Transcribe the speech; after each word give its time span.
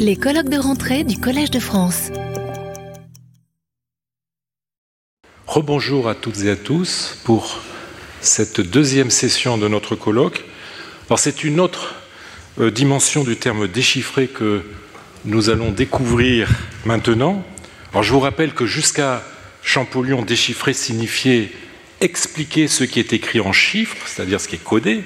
Les 0.00 0.16
colloques 0.16 0.48
de 0.48 0.58
rentrée 0.58 1.04
du 1.04 1.18
Collège 1.18 1.52
de 1.52 1.60
France. 1.60 2.10
Rebonjour 5.46 6.08
à 6.08 6.16
toutes 6.16 6.42
et 6.42 6.50
à 6.50 6.56
tous 6.56 7.16
pour 7.22 7.60
cette 8.20 8.60
deuxième 8.60 9.10
session 9.10 9.56
de 9.56 9.68
notre 9.68 9.94
colloque. 9.94 10.44
C'est 11.16 11.44
une 11.44 11.60
autre 11.60 11.94
euh, 12.58 12.72
dimension 12.72 13.22
du 13.22 13.36
terme 13.36 13.68
déchiffré 13.68 14.26
que 14.26 14.62
nous 15.24 15.48
allons 15.48 15.70
découvrir 15.70 16.50
maintenant. 16.84 17.44
Je 18.02 18.12
vous 18.12 18.20
rappelle 18.20 18.52
que 18.52 18.66
jusqu'à 18.66 19.22
Champollion, 19.62 20.22
déchiffrer 20.22 20.72
signifiait 20.72 21.52
expliquer 22.00 22.66
ce 22.66 22.82
qui 22.82 22.98
est 22.98 23.12
écrit 23.12 23.38
en 23.38 23.52
chiffres, 23.52 24.08
c'est-à-dire 24.08 24.40
ce 24.40 24.48
qui 24.48 24.56
est 24.56 24.64
codé, 24.64 25.04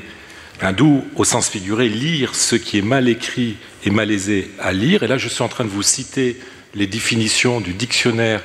D'où, 0.77 1.04
au 1.16 1.25
sens 1.25 1.48
figuré, 1.48 1.88
lire 1.88 2.34
ce 2.34 2.54
qui 2.54 2.79
est 2.79 2.82
mal 2.82 3.09
écrit 3.09 3.57
et 3.85 3.91
malaisé 3.91 4.51
à 4.59 4.73
lire. 4.73 5.03
Et 5.03 5.07
là, 5.07 5.19
je 5.19 5.29
suis 5.29 5.43
en 5.43 5.49
train 5.49 5.65
de 5.65 5.71
vous 5.71 5.83
citer 5.83 6.39
les 6.75 6.86
définitions 6.86 7.61
du 7.61 7.73
dictionnaire 7.73 8.43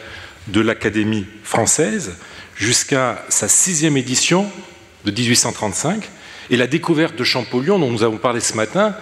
de 0.47 0.61
l'Académie 0.61 1.25
française 1.43 2.13
jusqu'à 2.55 3.23
sa 3.29 3.47
sixième 3.47 3.97
édition 3.97 4.49
de 5.05 5.11
1835. 5.11 6.09
Et 6.49 6.57
la 6.57 6.67
découverte 6.67 7.15
de 7.15 7.23
Champollion, 7.23 7.79
dont 7.79 7.91
nous 7.91 8.03
avons 8.03 8.17
parlé 8.17 8.39
ce 8.39 8.53
matin, 8.53 8.95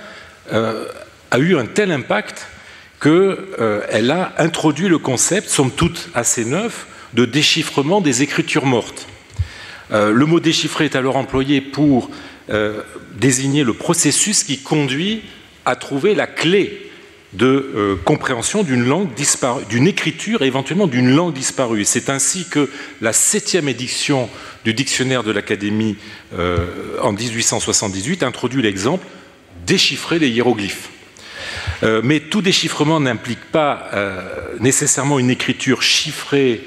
euh, 0.52 0.88
a 1.32 1.40
eu 1.40 1.58
un 1.58 1.66
tel 1.66 1.92
impact 1.92 2.48
qu'elle 3.02 3.12
euh, 3.60 4.10
a 4.10 4.42
introduit 4.42 4.88
le 4.88 4.98
concept, 4.98 5.50
somme 5.50 5.72
toute 5.72 6.10
assez 6.14 6.46
neuf, 6.46 6.88
de 7.14 7.26
déchiffrement 7.26 8.02
des 8.02 8.24
écritures 8.24 8.66
mortes. 8.66 9.08
Euh, 9.92 10.12
le 10.12 10.26
mot 10.26 10.40
déchiffré 10.40 10.86
est 10.86 10.96
alors 10.96 11.18
employé 11.18 11.62
pour 11.62 12.10
désigner 13.16 13.64
le 13.64 13.74
processus 13.74 14.44
qui 14.44 14.60
conduit 14.60 15.22
à 15.66 15.76
trouver 15.76 16.16
la 16.16 16.28
clé 16.28 16.90
de 17.34 17.46
euh, 17.48 17.96
compréhension 18.04 18.64
d'une 18.64 18.86
langue 18.86 19.14
disparue, 19.16 19.66
d'une 19.68 19.88
écriture 19.88 20.44
et 20.44 20.48
éventuellement 20.48 20.86
d'une 20.86 21.16
langue 21.16 21.34
disparue. 21.34 21.84
C'est 21.84 22.10
ainsi 22.10 22.48
que 22.48 22.70
la 23.02 23.12
septième 23.12 23.68
édition 23.68 24.30
du 24.66 24.74
dictionnaire 24.74 25.24
de 25.24 25.32
l'Académie 25.32 25.98
euh, 26.38 26.68
en 27.02 27.12
1878 27.12 28.22
introduit 28.22 28.62
l'exemple 28.62 29.06
déchiffrer 29.66 30.20
les 30.20 30.30
hiéroglyphes. 30.30 30.90
mais 32.04 32.20
tout 32.20 32.42
déchiffrement 32.42 33.00
n'implique 33.00 33.44
pas 33.52 33.90
nécessairement 34.60 35.20
une 35.20 35.30
écriture 35.30 35.82
chiffrée 35.82 36.62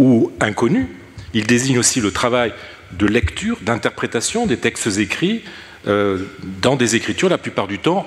ou 0.00 0.32
inconnue. 0.40 0.88
Il 1.34 1.46
désigne 1.46 1.78
aussi 1.78 2.00
le 2.00 2.10
travail 2.10 2.52
de 2.92 3.06
lecture, 3.06 3.58
d'interprétation 3.62 4.46
des 4.46 4.56
textes 4.56 4.98
écrits 4.98 5.42
euh, 5.86 6.18
dans 6.60 6.76
des 6.76 6.94
écritures 6.96 7.28
la 7.28 7.38
plupart 7.38 7.66
du 7.66 7.78
temps 7.78 8.06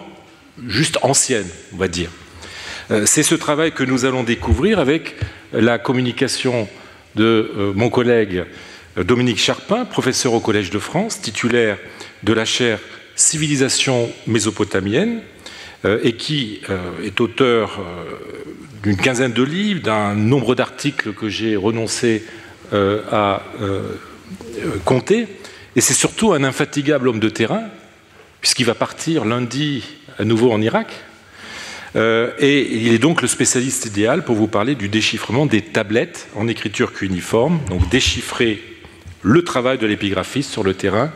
juste 0.68 0.98
anciennes, 1.02 1.50
on 1.74 1.78
va 1.78 1.88
dire. 1.88 2.10
Euh, 2.92 3.06
c'est 3.06 3.24
ce 3.24 3.36
travail 3.36 3.72
que 3.72 3.84
nous 3.84 4.06
allons 4.06 4.24
découvrir 4.24 4.80
avec 4.80 5.16
la 5.54 5.78
communication 5.78 6.68
de 7.16 7.52
euh, 7.58 7.74
mon 7.76 7.90
collègue 7.90 8.46
Dominique 8.98 9.40
Charpin, 9.40 9.86
professeur 9.86 10.34
au 10.34 10.40
Collège 10.40 10.70
de 10.70 10.80
France, 10.80 11.22
titulaire 11.22 11.78
de 12.24 12.34
la 12.34 12.46
chaire 12.46 12.80
Civilisation 13.18 14.10
mésopotamienne, 14.28 15.22
et 16.04 16.14
qui 16.14 16.62
est 17.04 17.22
auteur 17.22 17.80
d'une 18.84 18.98
quinzaine 18.98 19.32
de 19.32 19.44
livres, 19.44 19.82
d'un 19.82 20.16
nombre 20.16 20.56
d'articles 20.56 21.14
que 21.14 21.30
j'ai 21.30 21.56
renoncé 21.56 22.24
à 22.74 23.44
euh, 24.58 24.78
compter. 24.86 25.28
Et 25.76 25.82
c'est 25.82 25.94
surtout 25.94 26.34
un 26.34 26.44
infatigable 26.44 27.08
homme 27.08 27.20
de 27.20 27.30
terrain, 27.30 27.64
puisqu'il 28.42 28.66
va 28.66 28.76
partir 28.76 29.26
lundi 29.26 29.84
à 30.18 30.24
nouveau 30.24 30.52
en 30.52 30.62
Irak. 30.62 30.88
Euh, 31.96 32.32
et 32.40 32.76
il 32.76 32.94
est 32.94 33.00
donc 33.00 33.22
le 33.22 33.28
spécialiste 33.28 33.86
idéal 33.86 34.26
pour 34.26 34.36
vous 34.36 34.48
parler 34.48 34.76
du 34.76 34.90
déchiffrement 34.90 35.46
des 35.46 35.62
tablettes 35.62 36.28
en 36.36 36.48
écriture 36.48 36.94
cuniforme, 36.94 37.60
donc 37.70 37.90
déchiffrer 37.90 38.62
le 39.22 39.44
travail 39.44 39.78
de 39.78 39.88
l'épigraphiste 39.88 40.52
sur 40.52 40.64
le 40.64 40.74
terrain. 40.74 41.12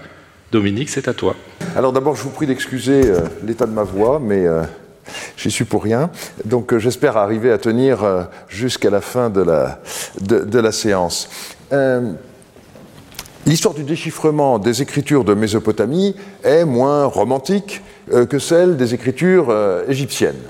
Dominique, 0.52 0.90
c'est 0.90 1.08
à 1.08 1.14
toi. 1.14 1.36
Alors 1.76 1.92
d'abord, 1.92 2.16
je 2.16 2.24
vous 2.24 2.30
prie 2.30 2.48
d'excuser 2.48 3.06
euh, 3.06 3.22
l'état 3.46 3.66
de 3.66 3.74
ma 3.74 3.84
voix, 3.84 4.20
mais 4.20 4.46
j'y 5.38 5.52
suis 5.52 5.66
pour 5.66 5.84
rien. 5.84 6.09
Donc 6.46 6.78
j'espère 6.78 7.18
arriver 7.18 7.52
à 7.52 7.58
tenir 7.58 8.28
jusqu'à 8.48 8.90
la 8.90 9.02
fin 9.02 9.30
de 9.30 9.42
la, 9.42 9.82
de, 10.22 10.59
la 10.59 10.72
séance. 10.72 11.30
L'histoire 13.46 13.74
du 13.74 13.84
déchiffrement 13.84 14.59
des 14.59 14.82
écritures 14.82 15.24
de 15.24 15.34
Mésopotamie 15.34 16.16
est 16.44 16.66
moins 16.66 17.06
romantique 17.06 17.82
euh, 17.82 17.89
que 18.25 18.40
celle 18.40 18.78
des 18.78 18.94
écritures 18.94 19.47
euh, 19.50 19.84
égyptiennes. 19.88 20.42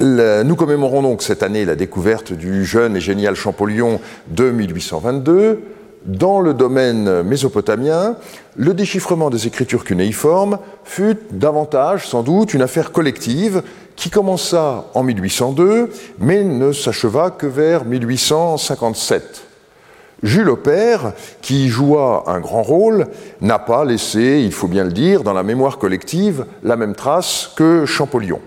nous 0.00 0.56
commémorons 0.56 1.02
donc 1.02 1.22
cette 1.22 1.42
année 1.42 1.64
la 1.64 1.76
découverte 1.76 2.32
du 2.32 2.64
jeune 2.64 2.96
et 2.96 3.00
génial 3.00 3.34
Champollion 3.34 4.00
de 4.28 4.50
1822. 4.50 5.60
Dans 6.04 6.40
le 6.40 6.54
domaine 6.54 7.22
mésopotamien, 7.22 8.16
le 8.54 8.74
déchiffrement 8.74 9.28
des 9.28 9.48
écritures 9.48 9.84
cunéiformes 9.84 10.58
fut 10.84 11.16
davantage, 11.32 12.06
sans 12.06 12.22
doute, 12.22 12.54
une 12.54 12.62
affaire 12.62 12.92
collective 12.92 13.62
qui 13.96 14.08
commença 14.08 14.84
en 14.94 15.02
1802, 15.02 15.90
mais 16.20 16.44
ne 16.44 16.70
s'acheva 16.70 17.30
que 17.30 17.46
vers 17.46 17.84
1857. 17.84 19.45
Jules 20.22 20.48
Aupert, 20.48 21.12
qui 21.42 21.68
joua 21.68 22.24
un 22.26 22.40
grand 22.40 22.62
rôle, 22.62 23.06
n'a 23.40 23.58
pas 23.58 23.84
laissé, 23.84 24.42
il 24.44 24.52
faut 24.52 24.68
bien 24.68 24.84
le 24.84 24.92
dire, 24.92 25.22
dans 25.22 25.34
la 25.34 25.42
mémoire 25.42 25.78
collective, 25.78 26.46
la 26.62 26.76
même 26.76 26.94
trace 26.94 27.52
que 27.56 27.84
Champollion. 27.84 28.40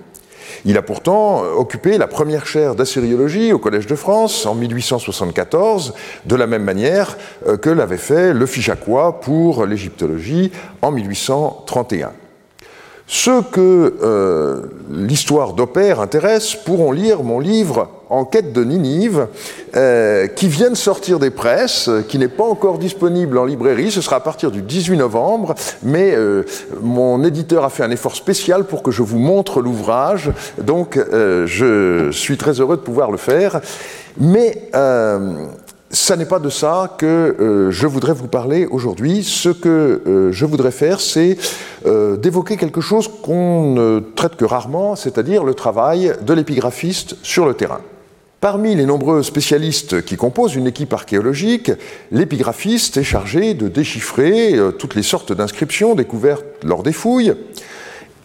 Il 0.65 0.77
a 0.77 0.81
pourtant 0.81 1.43
occupé 1.43 1.97
la 1.97 2.07
première 2.07 2.45
chaire 2.45 2.75
d'assyriologie 2.75 3.53
au 3.53 3.59
Collège 3.59 3.87
de 3.87 3.95
France 3.95 4.45
en 4.45 4.55
1874, 4.55 5.93
de 6.25 6.35
la 6.35 6.47
même 6.47 6.63
manière 6.63 7.17
euh, 7.47 7.55
que 7.55 7.69
l'avait 7.69 7.97
fait 7.97 8.33
le 8.33 8.45
Figeacois 8.45 9.21
pour 9.21 9.65
l'égyptologie 9.65 10.51
en 10.81 10.91
1831. 10.91 12.11
Ceux 13.11 13.41
que 13.41 13.95
euh, 14.03 14.61
l'histoire 14.91 15.53
d'Opère 15.53 15.99
intéresse 15.99 16.53
pourront 16.53 16.91
lire 16.91 17.23
mon 17.23 17.39
livre 17.39 17.89
Enquête 18.11 18.53
de 18.53 18.63
Ninive, 18.63 19.25
euh, 19.75 20.27
qui 20.27 20.47
vient 20.47 20.69
de 20.69 20.75
sortir 20.75 21.17
des 21.17 21.31
presses, 21.31 21.89
qui 22.07 22.19
n'est 22.19 22.27
pas 22.27 22.43
encore 22.43 22.77
disponible 22.77 23.39
en 23.39 23.45
librairie. 23.45 23.89
Ce 23.89 24.01
sera 24.01 24.17
à 24.17 24.19
partir 24.19 24.51
du 24.51 24.61
18 24.61 24.97
novembre, 24.97 25.55
mais 25.81 26.13
euh, 26.13 26.43
mon 26.83 27.23
éditeur 27.23 27.65
a 27.65 27.71
fait 27.71 27.81
un 27.81 27.89
effort 27.89 28.15
spécial 28.15 28.65
pour 28.65 28.83
que 28.83 28.91
je 28.91 29.01
vous 29.01 29.17
montre 29.17 29.59
l'ouvrage. 29.59 30.31
Donc, 30.61 30.99
je 31.11 32.09
suis 32.11 32.37
très 32.37 32.59
heureux 32.61 32.77
de 32.77 32.81
pouvoir 32.81 33.09
le 33.09 33.17
faire. 33.17 33.59
Mais 34.19 34.69
ce 35.91 36.13
n'est 36.13 36.25
pas 36.25 36.39
de 36.39 36.49
ça 36.49 36.95
que 36.99 37.05
euh, 37.05 37.71
je 37.71 37.87
voudrais 37.87 38.13
vous 38.13 38.27
parler 38.27 38.67
aujourd'hui. 38.67 39.23
Ce 39.23 39.49
que 39.49 40.01
euh, 40.05 40.31
je 40.31 40.45
voudrais 40.45 40.71
faire, 40.71 41.01
c'est 41.01 41.37
euh, 41.87 42.15
d'évoquer 42.15 42.57
quelque 42.57 42.81
chose 42.81 43.09
qu'on 43.23 43.73
ne 43.73 43.99
traite 43.99 44.35
que 44.35 44.45
rarement, 44.45 44.95
c'est-à-dire 44.95 45.43
le 45.43 45.55
travail 45.55 46.13
de 46.21 46.33
l'épigraphiste 46.33 47.15
sur 47.23 47.47
le 47.47 47.55
terrain. 47.55 47.81
Parmi 48.39 48.75
les 48.75 48.85
nombreux 48.85 49.23
spécialistes 49.23 50.05
qui 50.05 50.15
composent 50.15 50.55
une 50.55 50.67
équipe 50.67 50.93
archéologique, 50.93 51.71
l'épigraphiste 52.11 52.97
est 52.97 53.03
chargé 53.03 53.53
de 53.53 53.67
déchiffrer 53.67 54.57
toutes 54.77 54.95
les 54.95 55.03
sortes 55.03 55.33
d'inscriptions 55.33 55.93
découvertes 55.93 56.45
lors 56.63 56.83
des 56.83 56.93
fouilles. 56.93 57.33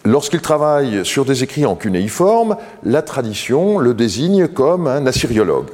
Lorsqu'il 0.05 0.39
travaille 0.39 1.05
sur 1.05 1.25
des 1.25 1.43
écrits 1.43 1.65
en 1.65 1.75
cunéiforme, 1.75 2.55
la 2.83 3.01
tradition 3.01 3.77
le 3.77 3.93
désigne 3.93 4.47
comme 4.47 4.87
un 4.87 5.05
assyriologue. 5.05 5.67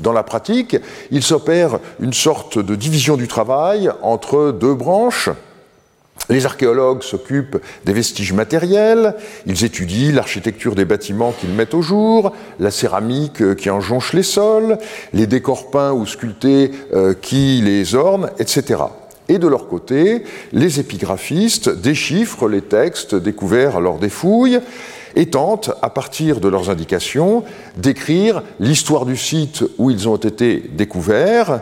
Dans 0.00 0.12
la 0.12 0.22
pratique, 0.22 0.76
il 1.10 1.22
s'opère 1.22 1.78
une 2.00 2.12
sorte 2.12 2.58
de 2.58 2.74
division 2.74 3.16
du 3.16 3.28
travail 3.28 3.90
entre 4.02 4.50
deux 4.50 4.74
branches. 4.74 5.30
Les 6.28 6.46
archéologues 6.46 7.02
s'occupent 7.02 7.58
des 7.84 7.92
vestiges 7.92 8.32
matériels, 8.32 9.14
ils 9.46 9.64
étudient 9.64 10.12
l'architecture 10.12 10.74
des 10.74 10.84
bâtiments 10.84 11.32
qu'ils 11.32 11.50
mettent 11.50 11.74
au 11.74 11.82
jour, 11.82 12.32
la 12.60 12.70
céramique 12.70 13.56
qui 13.56 13.68
en 13.68 13.80
jonche 13.80 14.12
les 14.12 14.22
sols, 14.22 14.78
les 15.12 15.26
décors 15.26 15.70
peints 15.70 15.92
ou 15.92 16.06
sculptés 16.06 16.70
euh, 16.94 17.14
qui 17.14 17.60
les 17.62 17.94
ornent, 17.94 18.30
etc. 18.38 18.82
Et 19.28 19.38
de 19.38 19.48
leur 19.48 19.68
côté, 19.68 20.24
les 20.52 20.78
épigraphistes 20.78 21.68
déchiffrent 21.68 22.48
les 22.48 22.62
textes 22.62 23.14
découverts 23.14 23.80
lors 23.80 23.98
des 23.98 24.08
fouilles 24.08 24.60
et 25.16 25.26
tentent, 25.26 25.70
à 25.82 25.90
partir 25.90 26.40
de 26.40 26.48
leurs 26.48 26.70
indications, 26.70 27.44
d'écrire 27.76 28.42
l'histoire 28.58 29.06
du 29.06 29.16
site 29.16 29.64
où 29.78 29.90
ils 29.90 30.08
ont 30.08 30.16
été 30.16 30.70
découverts 30.72 31.60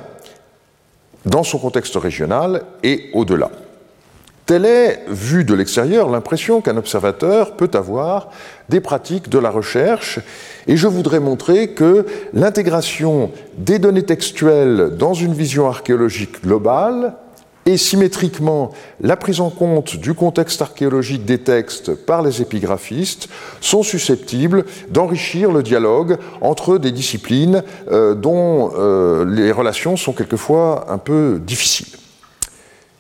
dans 1.25 1.43
son 1.43 1.59
contexte 1.59 1.97
régional 1.97 2.63
et 2.83 3.11
au-delà. 3.13 3.51
Telle 4.47 4.65
est, 4.65 5.05
vue 5.09 5.45
de 5.45 5.53
l'extérieur, 5.53 6.09
l'impression 6.09 6.63
qu'un 6.63 6.79
observateur 6.79 7.55
peut 7.55 7.71
avoir 7.75 8.31
des 8.71 8.81
pratiques 8.81 9.29
de 9.29 9.39
la 9.39 9.51
recherche, 9.51 10.21
et 10.67 10.79
je 10.79 10.87
voudrais 10.87 11.21
montrer 11.21 11.73
que 11.73 12.07
l'intégration 12.33 13.31
des 13.59 13.79
données 13.79 14.05
textuelles 14.05 14.97
dans 14.97 15.13
une 15.13 15.35
vision 15.35 15.69
archéologique 15.69 16.43
globale 16.43 17.13
et 17.69 17.77
symétriquement 17.77 18.71
la 19.03 19.15
prise 19.15 19.43
en 19.43 19.51
compte 19.51 19.97
du 19.97 20.15
contexte 20.15 20.63
archéologique 20.63 21.27
des 21.27 21.37
textes 21.37 21.95
par 21.95 22.23
les 22.23 22.41
épigraphistes 22.41 23.29
sont 23.61 23.83
susceptibles 23.83 24.65
d'enrichir 24.89 25.53
le 25.53 25.63
dialogue 25.63 26.17
entre 26.41 26.79
des 26.79 26.93
disciplines 26.93 27.63
euh, 27.93 28.15
dont 28.15 28.73
euh, 28.75 29.27
les 29.27 29.53
relations 29.53 29.99
sont 29.99 30.15
quelquefois 30.15 30.87
un 30.89 30.97
peu 30.97 31.39
difficiles. 31.45 31.99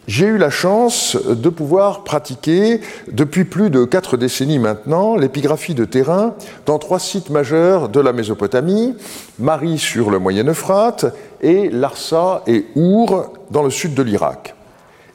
J'ai 0.06 0.26
eu 0.26 0.36
la 0.36 0.50
chance 0.50 1.16
de 1.16 1.48
pouvoir 1.48 2.04
pratiquer 2.04 2.82
depuis 3.10 3.44
plus 3.44 3.70
de 3.70 3.84
quatre 3.84 4.18
décennies 4.18 4.58
maintenant 4.58 5.16
l'épigraphie 5.16 5.74
de 5.74 5.86
terrain 5.86 6.34
dans 6.66 6.78
trois 6.78 6.98
sites 6.98 7.30
majeurs 7.30 7.88
de 7.88 8.00
la 8.00 8.12
Mésopotamie, 8.12 8.94
Marie 9.38 9.78
sur 9.78 10.10
le 10.10 10.18
Moyen 10.18 10.46
Euphrate 10.46 11.06
et 11.40 11.70
Larsa 11.70 12.42
et 12.46 12.66
Our 12.76 13.32
dans 13.50 13.62
le 13.62 13.70
sud 13.70 13.94
de 13.94 14.02
l'Irak. 14.02 14.54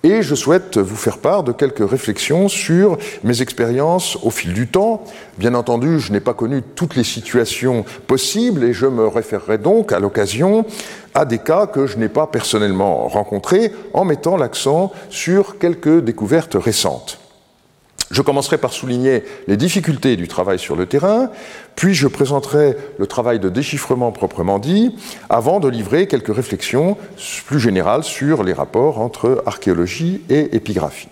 Et 0.06 0.22
je 0.22 0.36
souhaite 0.36 0.78
vous 0.78 0.98
faire 0.98 1.18
part 1.18 1.44
de 1.44 1.54
quelques 1.54 1.90
réflexions 1.90 2.50
sur 2.50 2.98
mes 3.24 3.42
expériences 3.42 4.18
au 4.22 4.32
fil 4.32 4.54
du 4.54 4.68
temps. 4.68 5.06
Bien 5.38 5.56
entendu, 5.56 6.02
je 6.02 6.12
n'ai 6.12 6.20
pas 6.20 6.34
connu 6.34 6.62
toutes 6.62 6.98
les 6.98 7.06
situations 7.06 7.86
possibles 8.06 8.66
et 8.66 8.74
je 8.74 8.86
me 8.86 9.08
référerai 9.08 9.60
donc 9.60 9.94
à 9.94 10.00
l'occasion 10.00 10.66
à 11.14 11.24
des 11.24 11.40
cas 11.40 11.68
que 11.68 11.88
je 11.88 11.96
n'ai 11.96 12.10
pas 12.10 12.28
personnellement 12.28 13.08
rencontrés 13.08 13.72
en 13.94 14.04
mettant 14.04 14.36
l'accent 14.36 14.92
sur 15.10 15.58
quelques 15.58 16.02
découvertes 16.02 16.58
récentes. 16.60 17.23
Je 18.14 18.22
commencerai 18.22 18.60
par 18.60 18.74
souligner 18.74 19.24
les 19.48 19.58
difficultés 19.58 20.16
du 20.18 20.28
travail 20.28 20.60
sur 20.60 20.76
le 20.76 20.86
terrain, 20.86 21.32
puis 21.76 21.96
je 21.96 22.08
présenterai 22.08 22.78
le 23.00 23.08
travail 23.08 23.40
de 23.40 23.50
déchiffrement 23.50 24.12
proprement 24.12 24.60
dit, 24.60 24.96
avant 25.32 25.60
de 25.60 25.68
livrer 25.68 26.06
quelques 26.06 26.34
réflexions 26.34 26.96
plus 27.48 27.60
générales 27.60 28.04
sur 28.04 28.44
les 28.44 28.54
rapports 28.54 29.00
entre 29.00 29.42
archéologie 29.48 30.22
et 30.30 30.56
épigraphie. 30.56 31.08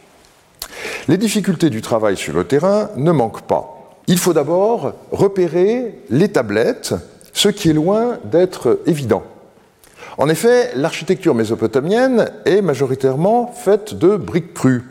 Les 1.07 1.18
difficultés 1.18 1.71
du 1.71 1.81
travail 1.81 2.18
sur 2.18 2.36
le 2.36 2.44
terrain 2.44 2.92
ne 2.95 3.12
manquent 3.12 3.48
pas. 3.48 3.98
Il 4.06 4.19
faut 4.19 4.33
d'abord 4.33 4.94
repérer 5.12 5.95
les 6.12 6.30
tablettes, 6.30 6.94
ce 7.33 7.50
qui 7.50 7.71
est 7.71 7.74
loin 7.74 8.19
d'être 8.25 8.80
évident. 8.86 9.24
En 10.19 10.30
effet, 10.30 10.69
l'architecture 10.75 11.33
mésopotamienne 11.33 12.30
est 12.45 12.62
majoritairement 12.62 13.51
faite 13.51 13.95
de 13.95 14.18
briques 14.18 14.53
crues. 14.53 14.83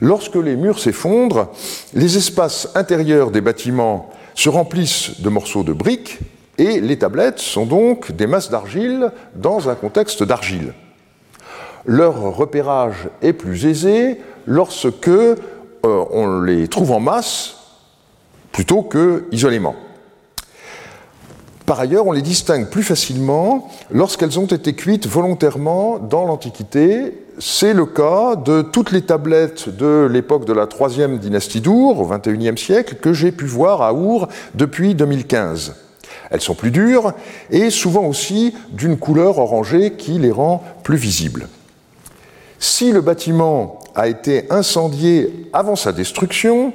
Lorsque 0.00 0.36
les 0.36 0.56
murs 0.56 0.78
s'effondrent, 0.78 1.48
les 1.94 2.16
espaces 2.16 2.68
intérieurs 2.74 3.30
des 3.30 3.40
bâtiments 3.40 4.10
se 4.34 4.48
remplissent 4.48 5.20
de 5.20 5.28
morceaux 5.28 5.64
de 5.64 5.72
briques 5.72 6.18
et 6.58 6.80
les 6.80 6.98
tablettes 6.98 7.38
sont 7.38 7.66
donc 7.66 8.12
des 8.12 8.26
masses 8.26 8.50
d'argile 8.50 9.10
dans 9.34 9.68
un 9.68 9.74
contexte 9.74 10.22
d'argile. 10.22 10.74
Leur 11.84 12.20
repérage 12.36 13.08
est 13.22 13.32
plus 13.32 13.66
aisé 13.66 14.20
lorsque 14.46 15.08
euh, 15.08 15.36
on 15.84 16.40
les 16.42 16.68
trouve 16.68 16.92
en 16.92 17.00
masse 17.00 17.56
plutôt 18.52 18.82
que 18.82 19.26
isolément. 19.30 19.76
Par 21.68 21.80
ailleurs, 21.80 22.06
on 22.06 22.12
les 22.12 22.22
distingue 22.22 22.70
plus 22.70 22.82
facilement 22.82 23.68
lorsqu'elles 23.90 24.38
ont 24.38 24.46
été 24.46 24.72
cuites 24.72 25.06
volontairement 25.06 25.98
dans 25.98 26.24
l'Antiquité. 26.24 27.12
C'est 27.38 27.74
le 27.74 27.84
cas 27.84 28.36
de 28.36 28.62
toutes 28.62 28.90
les 28.90 29.02
tablettes 29.02 29.68
de 29.68 30.08
l'époque 30.10 30.46
de 30.46 30.54
la 30.54 30.66
troisième 30.66 31.18
dynastie 31.18 31.60
d'Our, 31.60 32.00
au 32.00 32.06
XXIe 32.06 32.56
siècle, 32.56 32.94
que 32.94 33.12
j'ai 33.12 33.32
pu 33.32 33.44
voir 33.44 33.82
à 33.82 33.92
Our 33.92 34.28
depuis 34.54 34.94
2015. 34.94 35.74
Elles 36.30 36.40
sont 36.40 36.54
plus 36.54 36.70
dures 36.70 37.12
et 37.50 37.68
souvent 37.68 38.06
aussi 38.06 38.54
d'une 38.72 38.96
couleur 38.96 39.36
orangée 39.36 39.92
qui 39.92 40.12
les 40.12 40.30
rend 40.30 40.64
plus 40.84 40.96
visibles. 40.96 41.48
Si 42.58 42.92
le 42.92 43.02
bâtiment 43.02 43.78
a 43.94 44.08
été 44.08 44.50
incendié 44.50 45.50
avant 45.52 45.76
sa 45.76 45.92
destruction, 45.92 46.72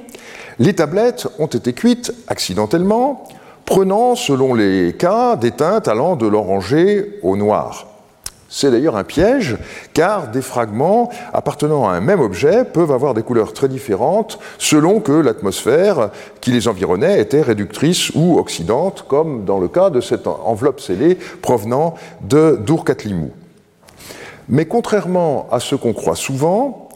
les 0.60 0.74
tablettes 0.74 1.26
ont 1.40 1.46
été 1.46 1.72
cuites 1.72 2.14
accidentellement 2.28 3.24
prenant, 3.64 4.14
selon 4.14 4.54
les 4.54 4.92
cas, 4.92 5.36
des 5.36 5.50
teintes 5.50 5.88
allant 5.88 6.16
de 6.16 6.26
l'orangé 6.26 7.18
au 7.22 7.36
noir. 7.36 7.86
C'est 8.56 8.70
d'ailleurs 8.70 8.96
un 8.96 9.02
piège, 9.02 9.56
car 9.94 10.28
des 10.28 10.40
fragments 10.40 11.10
appartenant 11.32 11.88
à 11.88 11.94
un 11.94 12.00
même 12.00 12.20
objet 12.20 12.64
peuvent 12.64 12.92
avoir 12.92 13.12
des 13.12 13.24
couleurs 13.24 13.52
très 13.52 13.66
différentes 13.66 14.38
selon 14.58 15.00
que 15.00 15.10
l'atmosphère 15.10 16.10
qui 16.40 16.52
les 16.52 16.68
environnait 16.68 17.20
était 17.20 17.42
réductrice 17.42 18.12
ou 18.14 18.38
oxydante, 18.38 19.06
comme 19.08 19.44
dans 19.44 19.58
le 19.58 19.66
cas 19.66 19.90
de 19.90 20.00
cette 20.00 20.28
enveloppe 20.28 20.78
scellée 20.78 21.18
provenant 21.42 21.94
de 22.20 22.60
Dour-Katlimou. 22.64 23.32
Mais 24.48 24.66
contrairement 24.66 25.48
à 25.50 25.58
ce 25.58 25.74
qu'on 25.74 25.92
croit 25.92 26.14
souvent, 26.14 26.90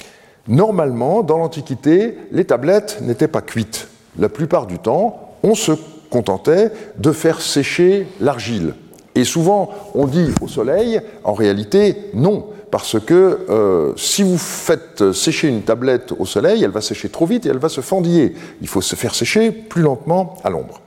normalement, 0.47 1.25
dans 1.25 1.39
l'Antiquité, 1.39 2.19
les 2.31 2.45
tablettes 2.45 3.01
n'étaient 3.01 3.27
pas 3.27 3.41
cuites. 3.41 3.89
La 4.17 4.29
plupart 4.29 4.67
du 4.67 4.79
temps, 4.79 5.35
on 5.43 5.57
se 5.57 5.73
contentait 6.11 6.71
de 6.99 7.13
faire 7.13 7.41
sécher 7.41 8.07
l'argile. 8.21 8.75
Et 9.15 9.25
souvent, 9.25 9.71
on 9.95 10.07
dit 10.07 10.31
au 10.41 10.49
soleil, 10.49 11.01
en 11.25 11.35
réalité, 11.35 11.97
non, 12.15 12.47
parce 12.71 13.01
que 13.01 13.47
euh, 13.49 13.93
si 13.97 14.23
vous 14.23 14.39
faites 14.39 15.13
sécher 15.13 15.49
une 15.49 15.63
tablette 15.63 16.13
au 16.19 16.27
soleil, 16.27 16.63
elle 16.63 16.71
va 16.71 16.81
sécher 16.81 17.09
trop 17.09 17.27
vite 17.27 17.47
et 17.47 17.49
elle 17.49 17.59
va 17.59 17.69
se 17.69 17.81
fendiller. 17.81 18.35
Il 18.61 18.69
faut 18.69 18.81
se 18.81 18.95
faire 18.95 19.15
sécher 19.15 19.51
plus 19.51 19.83
lentement 19.83 20.37
à 20.45 20.51
l'ombre. 20.51 20.81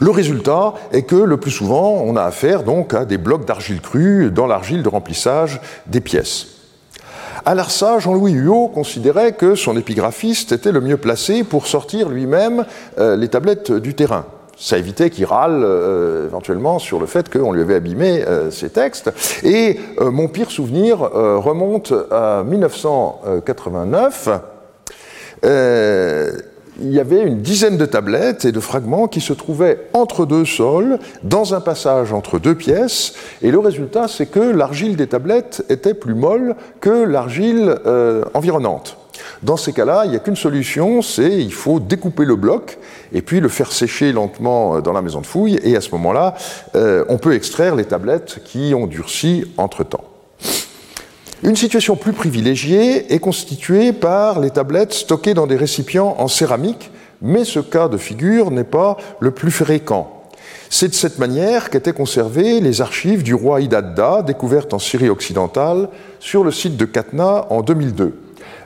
Le 0.00 0.10
résultat 0.10 0.74
est 0.92 1.02
que 1.02 1.14
le 1.14 1.36
plus 1.36 1.50
souvent, 1.50 2.02
on 2.04 2.16
a 2.16 2.22
affaire 2.22 2.64
donc 2.64 2.94
à 2.94 3.04
des 3.04 3.18
blocs 3.18 3.44
d'argile 3.44 3.80
crue 3.80 4.30
dans 4.30 4.46
l'argile 4.46 4.82
de 4.82 4.88
remplissage 4.88 5.60
des 5.86 6.00
pièces. 6.00 6.53
À 7.46 7.54
l'Arsa, 7.54 7.98
Jean-Louis 7.98 8.32
Huot 8.32 8.68
considérait 8.68 9.32
que 9.32 9.54
son 9.54 9.76
épigraphiste 9.76 10.52
était 10.52 10.72
le 10.72 10.80
mieux 10.80 10.96
placé 10.96 11.44
pour 11.44 11.66
sortir 11.66 12.08
lui-même 12.08 12.64
euh, 12.98 13.16
les 13.16 13.28
tablettes 13.28 13.70
du 13.70 13.92
terrain. 13.92 14.24
Ça 14.56 14.78
évitait 14.78 15.10
qu'il 15.10 15.26
râle 15.26 15.60
euh, 15.62 16.24
éventuellement 16.24 16.78
sur 16.78 16.98
le 16.98 17.04
fait 17.04 17.30
qu'on 17.30 17.52
lui 17.52 17.60
avait 17.60 17.74
abîmé 17.74 18.24
euh, 18.26 18.50
ses 18.50 18.70
textes. 18.70 19.12
Et 19.42 19.78
mon 20.00 20.28
pire 20.28 20.50
souvenir 20.50 21.00
remonte 21.00 21.92
à 22.10 22.42
1989 22.44 24.28
il 26.80 26.92
y 26.92 27.00
avait 27.00 27.22
une 27.22 27.40
dizaine 27.40 27.76
de 27.76 27.86
tablettes 27.86 28.44
et 28.44 28.52
de 28.52 28.60
fragments 28.60 29.06
qui 29.06 29.20
se 29.20 29.32
trouvaient 29.32 29.88
entre 29.92 30.26
deux 30.26 30.44
sols, 30.44 30.98
dans 31.22 31.54
un 31.54 31.60
passage 31.60 32.12
entre 32.12 32.38
deux 32.38 32.54
pièces, 32.54 33.14
et 33.42 33.50
le 33.50 33.58
résultat, 33.58 34.08
c'est 34.08 34.26
que 34.26 34.40
l'argile 34.40 34.96
des 34.96 35.06
tablettes 35.06 35.64
était 35.68 35.94
plus 35.94 36.14
molle 36.14 36.56
que 36.80 37.04
l'argile 37.04 37.74
euh, 37.86 38.24
environnante. 38.34 38.98
Dans 39.42 39.56
ces 39.56 39.72
cas-là, 39.72 40.02
il 40.04 40.10
n'y 40.10 40.16
a 40.16 40.20
qu'une 40.20 40.36
solution, 40.36 41.02
c'est 41.02 41.38
il 41.38 41.52
faut 41.52 41.78
découper 41.78 42.24
le 42.24 42.36
bloc 42.36 42.78
et 43.12 43.22
puis 43.22 43.40
le 43.40 43.48
faire 43.48 43.70
sécher 43.70 44.12
lentement 44.12 44.76
euh, 44.76 44.80
dans 44.80 44.92
la 44.92 45.02
maison 45.02 45.20
de 45.20 45.26
fouille, 45.26 45.60
et 45.62 45.76
à 45.76 45.80
ce 45.80 45.90
moment-là, 45.92 46.34
euh, 46.74 47.04
on 47.08 47.18
peut 47.18 47.34
extraire 47.34 47.76
les 47.76 47.84
tablettes 47.84 48.40
qui 48.44 48.74
ont 48.74 48.86
durci 48.86 49.44
entre-temps. 49.56 50.13
Une 51.42 51.56
situation 51.56 51.96
plus 51.96 52.12
privilégiée 52.12 53.12
est 53.12 53.18
constituée 53.18 53.92
par 53.92 54.40
les 54.40 54.50
tablettes 54.50 54.94
stockées 54.94 55.34
dans 55.34 55.46
des 55.46 55.56
récipients 55.56 56.14
en 56.18 56.28
céramique, 56.28 56.90
mais 57.20 57.44
ce 57.44 57.60
cas 57.60 57.88
de 57.88 57.96
figure 57.96 58.50
n'est 58.50 58.64
pas 58.64 58.96
le 59.20 59.30
plus 59.30 59.50
fréquent. 59.50 60.22
C'est 60.70 60.88
de 60.88 60.94
cette 60.94 61.18
manière 61.18 61.70
qu'étaient 61.70 61.92
conservées 61.92 62.60
les 62.60 62.80
archives 62.80 63.22
du 63.22 63.34
roi 63.34 63.60
Idadda, 63.60 64.22
découvertes 64.22 64.74
en 64.74 64.78
Syrie 64.78 65.10
occidentale, 65.10 65.88
sur 66.18 66.44
le 66.44 66.50
site 66.50 66.76
de 66.76 66.84
Katna 66.84 67.46
en 67.50 67.62
2002. 67.62 68.18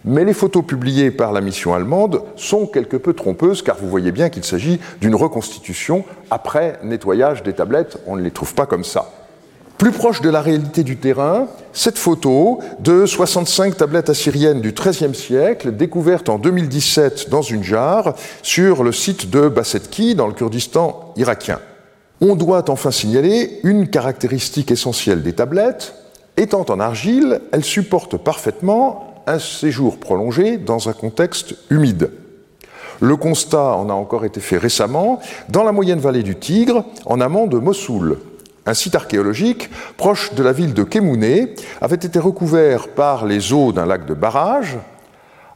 Mais 0.05 0.25
les 0.25 0.33
photos 0.33 0.65
publiées 0.65 1.11
par 1.11 1.33
la 1.33 1.41
mission 1.41 1.75
allemande 1.75 2.23
sont 2.37 2.67
quelque 2.67 2.97
peu 2.97 3.13
trompeuses, 3.13 3.63
car 3.63 3.77
vous 3.77 3.89
voyez 3.89 4.13
bien 4.13 4.29
qu'il 4.29 4.45
s'agit 4.45 4.79
d'une 5.01 5.15
reconstitution 5.17 6.05
après 6.31 6.79
nettoyage 6.85 7.43
des 7.43 7.53
tablettes. 7.53 7.99
On 8.07 8.17
ne 8.17 8.23
les 8.23 8.31
trouve 8.31 8.55
pas 8.55 8.67
comme 8.67 8.85
ça. 8.85 9.11
Plus 9.79 9.93
proche 9.93 10.23
de 10.23 10.29
la 10.29 10.41
réalité 10.41 10.83
du 10.83 10.97
terrain, 10.97 11.47
cette 11.73 11.99
photo 11.99 12.59
de 12.81 13.07
65 13.07 13.77
tablettes 13.77 14.11
assyriennes 14.11 14.61
du 14.61 14.73
XIIIe 14.73 15.15
siècle, 15.15 15.71
découverte 15.71 16.29
en 16.29 16.39
2017 16.39 17.31
dans 17.31 17.43
une 17.43 17.63
jarre 17.63 18.15
sur 18.43 18.83
le 18.83 18.91
site 18.91 19.31
de 19.31 19.47
Bassetki, 19.47 20.17
dans 20.17 20.27
le 20.27 20.33
Kurdistan 20.33 21.13
irakien. 21.17 21.61
On 22.21 22.35
doit 22.35 22.69
enfin 22.71 22.91
signaler 22.91 23.61
une 23.63 23.87
caractéristique 23.89 24.73
essentielle 24.73 25.23
des 25.23 25.35
tablettes. 25.35 25.95
Étant 26.37 26.67
en 26.69 26.81
argile, 26.81 27.41
elles 27.53 27.63
supportent 27.63 28.17
parfaitement 28.17 29.23
un 29.29 29.39
séjour 29.39 29.99
prolongé 29.99 30.57
dans 30.57 30.89
un 30.89 30.93
contexte 30.93 31.55
humide. 31.71 32.11
Le 33.01 33.15
constat 33.15 33.77
en 33.77 33.91
a 33.91 33.93
encore 33.93 34.25
été 34.25 34.41
fait 34.41 34.59
récemment 34.59 35.21
dans 35.49 35.63
la 35.63 35.71
moyenne 35.71 36.01
vallée 36.01 36.25
du 36.25 36.35
Tigre, 36.35 36.85
en 37.07 37.21
amont 37.21 37.47
de 37.47 37.59
Mossoul, 37.59 38.19
un 38.69 38.75
site 38.75 38.95
archéologique 38.95 39.71
proche 39.97 40.35
de 40.35 40.43
la 40.43 40.53
ville 40.53 40.75
de 40.75 40.83
Kémouné 40.83 41.55
avait 41.81 41.97
été 41.97 42.19
recouvert 42.19 42.89
par 42.89 43.25
les 43.25 43.55
eaux 43.55 43.73
d'un 43.73 43.87
lac 43.87 44.05
de 44.05 44.13
barrage. 44.13 44.77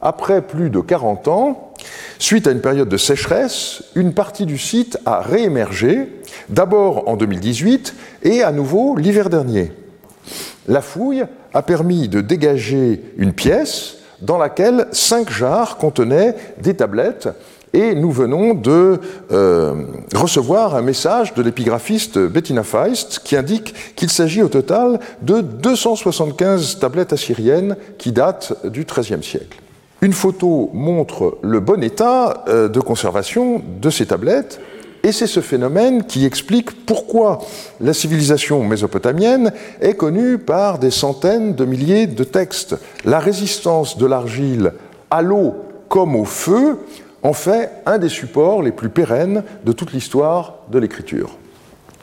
Après 0.01 0.41
plus 0.41 0.71
de 0.71 0.81
40 0.81 1.29
ans, 1.29 1.75
suite 2.19 2.47
à 2.47 2.53
une 2.53 2.63
période 2.63 2.89
de 2.89 2.97
sécheresse, 2.97 3.85
une 3.95 4.15
partie 4.15 4.47
du 4.47 4.57
site 4.57 4.99
a 5.05 5.21
réémergé, 5.21 6.09
d'abord 6.49 7.07
en 7.07 7.17
2018 7.17 7.95
et 8.23 8.43
à 8.43 8.51
nouveau 8.51 8.97
l'hiver 8.97 9.29
dernier. 9.29 9.73
la 10.67 10.81
fouille 10.81 11.25
a 11.53 11.63
permis 11.63 12.09
de 12.09 12.23
dégager 12.23 13.05
une 13.19 13.35
pièce 13.35 13.97
dans 14.23 14.39
laquelle 14.39 14.87
cinq 14.93 15.31
jarres 15.31 15.77
contenaient 15.77 16.35
des 16.63 16.75
tablettes 16.75 17.29
et 17.73 17.95
nous 17.95 18.11
venons 18.11 18.55
de 18.55 19.01
euh, 19.31 19.75
recevoir 20.15 20.75
un 20.75 20.83
message 20.83 21.35
de 21.35 21.43
l'épigraphiste 21.43 22.19
Bettina 22.19 22.63
Feist 22.63 23.21
qui 23.25 23.37
indique 23.37 23.95
qu'il 23.97 24.11
s'agit 24.11 24.43
au 24.43 24.49
total 24.49 25.01
de 25.23 25.41
275 25.41 26.79
tablettes 26.79 27.13
assyriennes 27.13 27.77
qui 27.99 28.13
datent 28.13 28.67
du 28.67 28.85
XIIIe 28.85 29.23
siècle. 29.23 29.59
Une 30.03 30.13
photo 30.13 30.71
montre 30.73 31.39
le 31.43 31.61
bon 31.61 31.83
état 31.83 32.45
euh, 32.49 32.69
de 32.69 32.81
conservation 32.81 33.63
de 33.81 33.89
ces 33.89 34.07
tablettes 34.07 34.61
et 35.05 35.11
c'est 35.11 35.27
ce 35.27 35.41
phénomène 35.41 36.05
qui 36.05 36.27
explique 36.27 36.87
pourquoi 36.87 37.41
la 37.81 37.93
civilisation 37.93 38.63
mésopotamienne 38.63 39.53
est 39.81 39.95
connue 39.95 40.39
par 40.39 40.79
des 40.79 40.91
centaines 40.91 41.55
de 41.55 41.65
milliers 41.65 42.07
de 42.07 42.25
textes. 42.25 42.77
La 43.05 43.19
résistance 43.19 43.99
de 43.99 44.07
l'argile 44.07 44.75
à 45.11 45.23
l'eau 45.23 45.55
comme 45.89 46.15
au 46.15 46.25
feu 46.25 46.79
en 47.23 47.33
fait 47.33 47.71
un 47.87 47.99
des 47.99 48.09
supports 48.09 48.63
les 48.63 48.73
plus 48.73 48.89
pérennes 48.89 49.45
de 49.65 49.73
toute 49.73 49.93
l'histoire 49.93 50.57
de 50.71 50.79
l'écriture. 50.79 51.39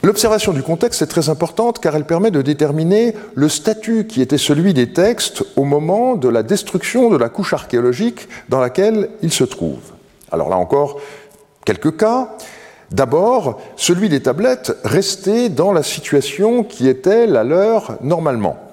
L'observation 0.02 0.54
du 0.54 0.64
contexte 0.64 1.02
est 1.02 1.08
très 1.08 1.28
importante 1.28 1.80
car 1.80 1.94
elle 1.96 2.06
permet 2.06 2.32
de 2.32 2.42
déterminer 2.42 3.14
le 3.36 3.50
statut 3.50 4.08
qui 4.08 4.22
était 4.22 4.38
celui 4.38 4.74
des 4.74 4.94
textes 4.94 5.44
au 5.58 5.66
moment 5.66 6.16
de 6.16 6.30
la 6.30 6.42
destruction 6.42 7.10
de 7.10 7.18
la 7.18 7.28
couche 7.28 7.54
archéologique 7.54 8.30
dans 8.48 8.62
laquelle 8.62 9.10
ils 9.22 9.34
se 9.34 9.44
trouvent. 9.44 9.92
Alors 10.32 10.48
là 10.48 10.56
encore, 10.56 11.02
quelques 11.66 11.98
cas. 11.98 12.30
D'abord, 12.92 13.62
celui 13.76 14.10
des 14.10 14.22
tablettes 14.22 14.76
restait 14.84 15.50
dans 15.50 15.74
la 15.74 15.84
situation 15.84 16.64
qui 16.64 16.88
était 16.88 17.28
la 17.28 17.44
leur 17.44 17.98
normalement. 18.02 18.69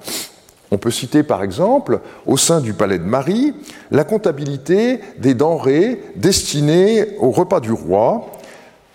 On 0.70 0.78
peut 0.78 0.90
citer 0.90 1.23
par 1.23 1.42
exemple, 1.42 2.00
au 2.26 2.37
sein 2.37 2.61
du 2.61 2.73
palais 2.73 2.99
de 2.99 3.04
Marie, 3.04 3.54
la 3.90 4.04
comptabilité 4.04 5.00
des 5.18 5.35
denrées 5.35 6.02
destinées 6.16 7.16
au 7.18 7.30
repas 7.30 7.61
du 7.61 7.73
roi, 7.73 8.26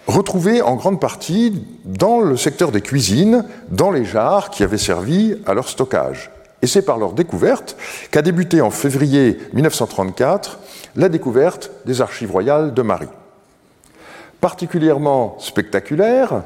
retrouvées 0.07 0.61
en 0.61 0.75
grande 0.75 0.99
partie 0.99 1.65
dans 1.85 2.19
le 2.19 2.35
secteur 2.35 2.71
des 2.71 2.81
cuisines, 2.81 3.45
dans 3.69 3.91
les 3.91 4.03
jarres 4.03 4.49
qui 4.49 4.63
avaient 4.63 4.77
servi 4.77 5.37
à 5.45 5.53
leur 5.53 5.69
stockage. 5.69 6.31
Et 6.61 6.67
c'est 6.67 6.81
par 6.83 6.97
leur 6.97 7.13
découverte 7.13 7.75
qu'a 8.11 8.21
débuté 8.21 8.61
en 8.61 8.69
février 8.69 9.39
1934 9.53 10.59
la 10.95 11.09
découverte 11.09 11.71
des 11.85 12.01
archives 12.01 12.31
royales 12.31 12.73
de 12.73 12.81
Marie 12.81 13.07
particulièrement 14.41 15.35
spectaculaire, 15.39 16.41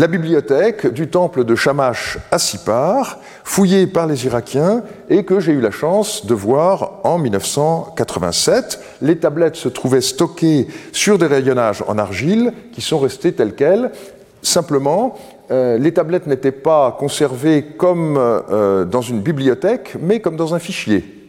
la 0.00 0.06
bibliothèque 0.06 0.86
du 0.86 1.08
temple 1.08 1.44
de 1.44 1.54
Shamash 1.54 2.16
à 2.30 2.38
Sipar, 2.38 3.18
fouillée 3.44 3.86
par 3.86 4.06
les 4.06 4.24
Irakiens 4.24 4.82
et 5.10 5.24
que 5.26 5.40
j'ai 5.40 5.52
eu 5.52 5.60
la 5.60 5.70
chance 5.70 6.24
de 6.24 6.32
voir 6.32 7.00
en 7.04 7.18
1987. 7.18 8.80
Les 9.02 9.16
tablettes 9.16 9.56
se 9.56 9.68
trouvaient 9.68 10.00
stockées 10.00 10.68
sur 10.92 11.18
des 11.18 11.26
rayonnages 11.26 11.84
en 11.86 11.98
argile 11.98 12.54
qui 12.72 12.80
sont 12.80 12.98
restés 12.98 13.34
tels 13.34 13.54
quels. 13.54 13.90
Simplement, 14.40 15.18
euh, 15.50 15.76
les 15.76 15.92
tablettes 15.92 16.26
n'étaient 16.26 16.50
pas 16.50 16.96
conservées 16.98 17.62
comme 17.76 18.16
euh, 18.16 18.86
dans 18.86 19.02
une 19.02 19.20
bibliothèque, 19.20 19.96
mais 20.00 20.20
comme 20.20 20.36
dans 20.36 20.54
un 20.54 20.58
fichier. 20.58 21.19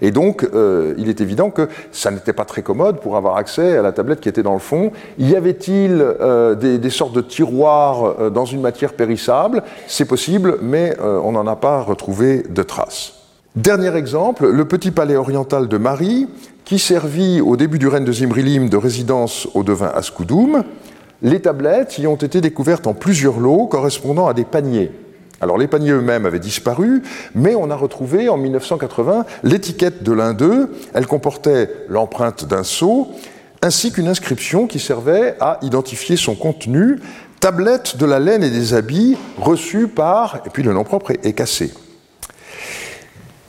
Et 0.00 0.10
donc, 0.10 0.46
euh, 0.54 0.94
il 0.98 1.08
est 1.08 1.20
évident 1.20 1.50
que 1.50 1.68
ça 1.92 2.10
n'était 2.10 2.32
pas 2.32 2.44
très 2.44 2.62
commode 2.62 3.00
pour 3.00 3.16
avoir 3.16 3.36
accès 3.36 3.76
à 3.76 3.82
la 3.82 3.92
tablette 3.92 4.20
qui 4.20 4.28
était 4.28 4.42
dans 4.42 4.52
le 4.52 4.58
fond. 4.58 4.92
Y 5.18 5.36
avait-il 5.36 6.00
euh, 6.00 6.54
des, 6.54 6.90
sortes 6.90 7.14
de 7.14 7.20
tiroirs 7.20 8.04
euh, 8.04 8.30
dans 8.30 8.44
une 8.44 8.60
matière 8.60 8.92
périssable? 8.92 9.62
C'est 9.86 10.04
possible, 10.04 10.58
mais 10.62 10.96
on 11.00 11.32
n'en 11.32 11.46
a 11.46 11.56
pas 11.56 11.80
retrouvé 11.82 12.44
de 12.48 12.62
traces. 12.62 13.14
Dernier 13.56 13.94
exemple, 13.96 14.48
le 14.48 14.64
petit 14.64 14.90
palais 14.90 15.16
oriental 15.16 15.68
de 15.68 15.78
Marie, 15.78 16.28
qui 16.64 16.78
servit 16.78 17.40
au 17.40 17.56
début 17.56 17.78
du 17.78 17.88
règne 17.88 18.04
de 18.04 18.12
Zimrilim 18.12 18.68
de 18.68 18.76
résidence 18.76 19.48
au 19.54 19.62
devin 19.62 19.90
Askoudoum. 19.94 20.64
Les 21.22 21.40
tablettes 21.40 21.98
y 21.98 22.06
ont 22.06 22.16
été 22.16 22.40
découvertes 22.40 22.86
en 22.86 22.94
plusieurs 22.94 23.38
lots 23.38 23.66
correspondant 23.66 24.26
à 24.26 24.34
des 24.34 24.44
paniers. 24.44 24.90
Alors 25.44 25.58
les 25.58 25.66
paniers 25.66 25.90
eux-mêmes 25.90 26.24
avaient 26.24 26.38
disparu, 26.38 27.02
mais 27.34 27.54
on 27.54 27.70
a 27.70 27.76
retrouvé 27.76 28.30
en 28.30 28.38
1980 28.38 29.26
l'étiquette 29.42 30.02
de 30.02 30.10
l'un 30.10 30.32
d'eux. 30.32 30.72
Elle 30.94 31.06
comportait 31.06 31.68
l'empreinte 31.90 32.46
d'un 32.46 32.62
seau 32.62 33.08
ainsi 33.60 33.92
qu'une 33.92 34.08
inscription 34.08 34.66
qui 34.66 34.78
servait 34.78 35.36
à 35.40 35.58
identifier 35.60 36.16
son 36.16 36.34
contenu, 36.34 36.98
tablette 37.40 37.98
de 37.98 38.06
la 38.06 38.20
laine 38.20 38.42
et 38.42 38.48
des 38.48 38.72
habits 38.72 39.18
reçue 39.38 39.86
par, 39.86 40.40
et 40.46 40.50
puis 40.50 40.62
le 40.62 40.72
nom 40.72 40.82
propre 40.82 41.10
est 41.10 41.32
cassé. 41.34 41.74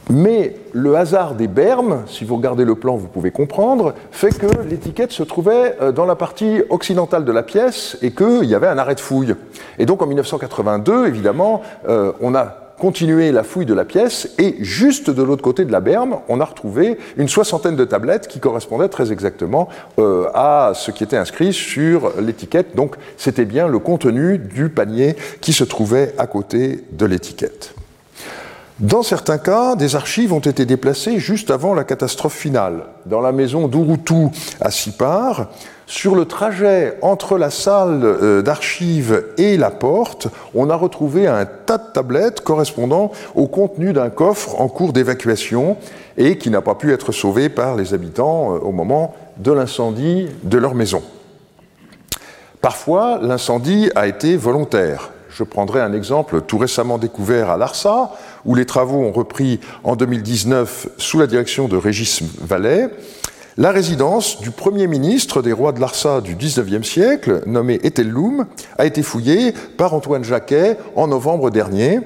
Mais 0.10 0.56
le 0.74 0.96
hasard 0.96 1.34
des 1.34 1.48
bermes, 1.48 2.04
si 2.06 2.26
vous 2.26 2.36
regardez 2.36 2.64
le 2.64 2.76
plan, 2.76 2.96
vous 2.96 3.08
pouvez 3.08 3.32
comprendre, 3.32 3.96
fait 4.12 4.38
que 4.38 4.46
l'étiquette 4.70 5.12
se 5.12 5.24
trouvait 5.24 5.76
euh, 5.82 5.92
dans 5.92 6.06
la 6.06 6.16
partie 6.16 6.62
occidentale 6.70 7.26
de 7.26 7.32
la 7.32 7.42
pièce 7.42 7.98
et 8.04 8.12
qu'il 8.12 8.46
y 8.46 8.54
avait 8.54 8.68
un 8.68 8.78
arrêt 8.78 8.96
de 8.96 9.00
fouille. 9.00 9.36
Et 9.80 9.86
donc 9.88 10.04
en 10.04 10.08
1982, 10.08 11.08
évidemment, 11.08 11.64
euh, 11.88 12.12
on 12.22 12.36
a 12.36 12.66
continué 12.78 13.32
la 13.32 13.44
fouille 13.44 13.66
de 13.66 13.74
la 13.74 13.86
pièce 13.86 14.30
et 14.38 14.58
juste 14.60 15.10
de 15.10 15.24
l'autre 15.24 15.42
côté 15.42 15.66
de 15.66 15.72
la 15.72 15.80
berme, 15.80 16.18
on 16.28 16.40
a 16.40 16.46
retrouvé 16.46 16.98
une 17.18 17.30
soixantaine 17.30 17.76
de 17.76 17.86
tablettes 17.86 18.28
qui 18.28 18.40
correspondaient 18.40 18.90
très 18.90 19.12
exactement 19.12 19.70
euh, 19.98 20.28
à 20.34 20.74
ce 20.76 20.92
qui 20.92 21.04
était 21.04 21.18
inscrit 21.18 21.54
sur 21.54 22.12
l'étiquette. 22.20 22.76
Donc 22.76 22.96
c'était 23.18 23.46
bien 23.46 23.68
le 23.68 23.80
contenu 23.80 24.38
du 24.38 24.70
panier 24.70 25.16
qui 25.42 25.54
se 25.54 25.64
trouvait 25.64 26.14
à 26.18 26.28
côté 26.28 26.84
de 26.92 27.06
l'étiquette. 27.06 27.74
Dans 28.80 29.04
certains 29.04 29.38
cas, 29.38 29.78
des 29.78 29.96
archives 29.96 30.34
ont 30.34 30.40
été 30.40 30.66
déplacées 30.66 31.18
juste 31.18 31.50
avant 31.50 31.74
la 31.74 31.86
catastrophe 31.86 32.36
finale. 32.36 32.84
Dans 33.06 33.22
la 33.22 33.32
maison 33.32 33.70
d'Urutu 33.70 34.28
à 34.60 34.70
Sipar, 34.70 35.48
sur 35.86 36.14
le 36.14 36.26
trajet 36.26 36.98
entre 37.02 37.38
la 37.38 37.52
salle 37.52 38.02
euh, 38.04 38.42
d'archives 38.42 39.24
et 39.38 39.56
la 39.56 39.72
porte, 39.72 40.28
on 40.54 40.70
a 40.70 40.76
retrouvé 40.76 41.26
un 41.26 41.46
tas 41.46 41.78
de 41.78 41.94
tablettes 41.94 42.42
correspondant 42.42 43.14
au 43.34 43.48
contenu 43.48 43.94
d'un 43.94 44.10
coffre 44.10 44.60
en 44.60 44.68
cours 44.68 44.92
d'évacuation 44.92 45.78
et 46.18 46.38
qui 46.38 46.50
n'a 46.50 46.62
pas 46.62 46.76
pu 46.76 46.92
être 46.92 47.14
sauvé 47.14 47.48
par 47.48 47.78
les 47.78 47.94
habitants 47.94 48.56
euh, 48.56 48.60
au 48.60 48.74
moment 48.74 49.16
de 49.38 49.54
l'incendie 49.54 50.28
de 50.44 50.58
leur 50.58 50.76
maison. 50.76 51.02
Parfois, 52.60 53.20
l'incendie 53.22 53.90
a 53.96 54.06
été 54.08 54.36
volontaire. 54.36 55.12
Je 55.38 55.44
prendrai 55.44 55.82
un 55.82 55.92
exemple 55.92 56.40
tout 56.44 56.58
récemment 56.58 56.98
découvert 56.98 57.50
à 57.50 57.58
Larsa, 57.58 58.14
où 58.46 58.56
les 58.56 58.66
travaux 58.66 59.00
ont 59.00 59.12
repris 59.12 59.60
en 59.84 59.98
2019 59.98 60.88
sous 60.98 61.20
la 61.20 61.28
direction 61.28 61.68
de 61.68 61.76
Régis 61.76 62.24
Vallet. 62.40 62.90
La 63.58 63.72
résidence 63.72 64.40
du 64.40 64.52
premier 64.52 64.88
ministre 64.88 65.42
des 65.42 65.52
rois 65.52 65.74
de 65.74 65.82
Larsa 65.82 66.22
du 66.22 66.36
XIXe 66.36 66.88
siècle, 66.88 67.42
nommé 67.48 67.82
Etelloum, 67.84 68.46
a 68.78 68.86
été 68.86 69.04
fouillée 69.04 69.54
par 69.76 69.94
Antoine 69.94 70.24
Jacquet 70.24 70.78
en 70.96 71.08
novembre 71.10 71.50
dernier. 71.50 72.00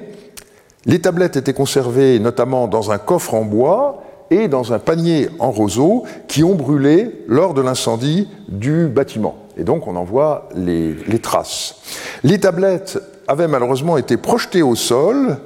Les 0.84 1.00
tablettes 1.00 1.36
étaient 1.36 1.52
conservées 1.52 2.18
notamment 2.18 2.66
dans 2.66 2.90
un 2.90 2.98
coffre 2.98 3.34
en 3.34 3.44
bois 3.44 4.02
et 4.30 4.48
dans 4.48 4.72
un 4.72 4.80
panier 4.80 5.28
en 5.38 5.52
roseau 5.52 6.02
qui 6.26 6.42
ont 6.42 6.56
brûlé 6.56 7.24
lors 7.28 7.54
de 7.54 7.60
l'incendie 7.60 8.28
du 8.48 8.88
bâtiment. 8.88 9.36
Et 9.56 9.62
donc 9.62 9.86
on 9.86 9.94
en 9.94 10.04
voit 10.04 10.48
les, 10.56 10.94
les 11.06 11.18
traces. 11.20 11.76
Les 12.24 12.40
tablettes 12.40 12.98
avaient 13.30 13.46
malheureusement 13.46 13.96
été 13.96 14.16
projetés 14.16 14.60
au 14.60 14.74
sol, 14.74 15.38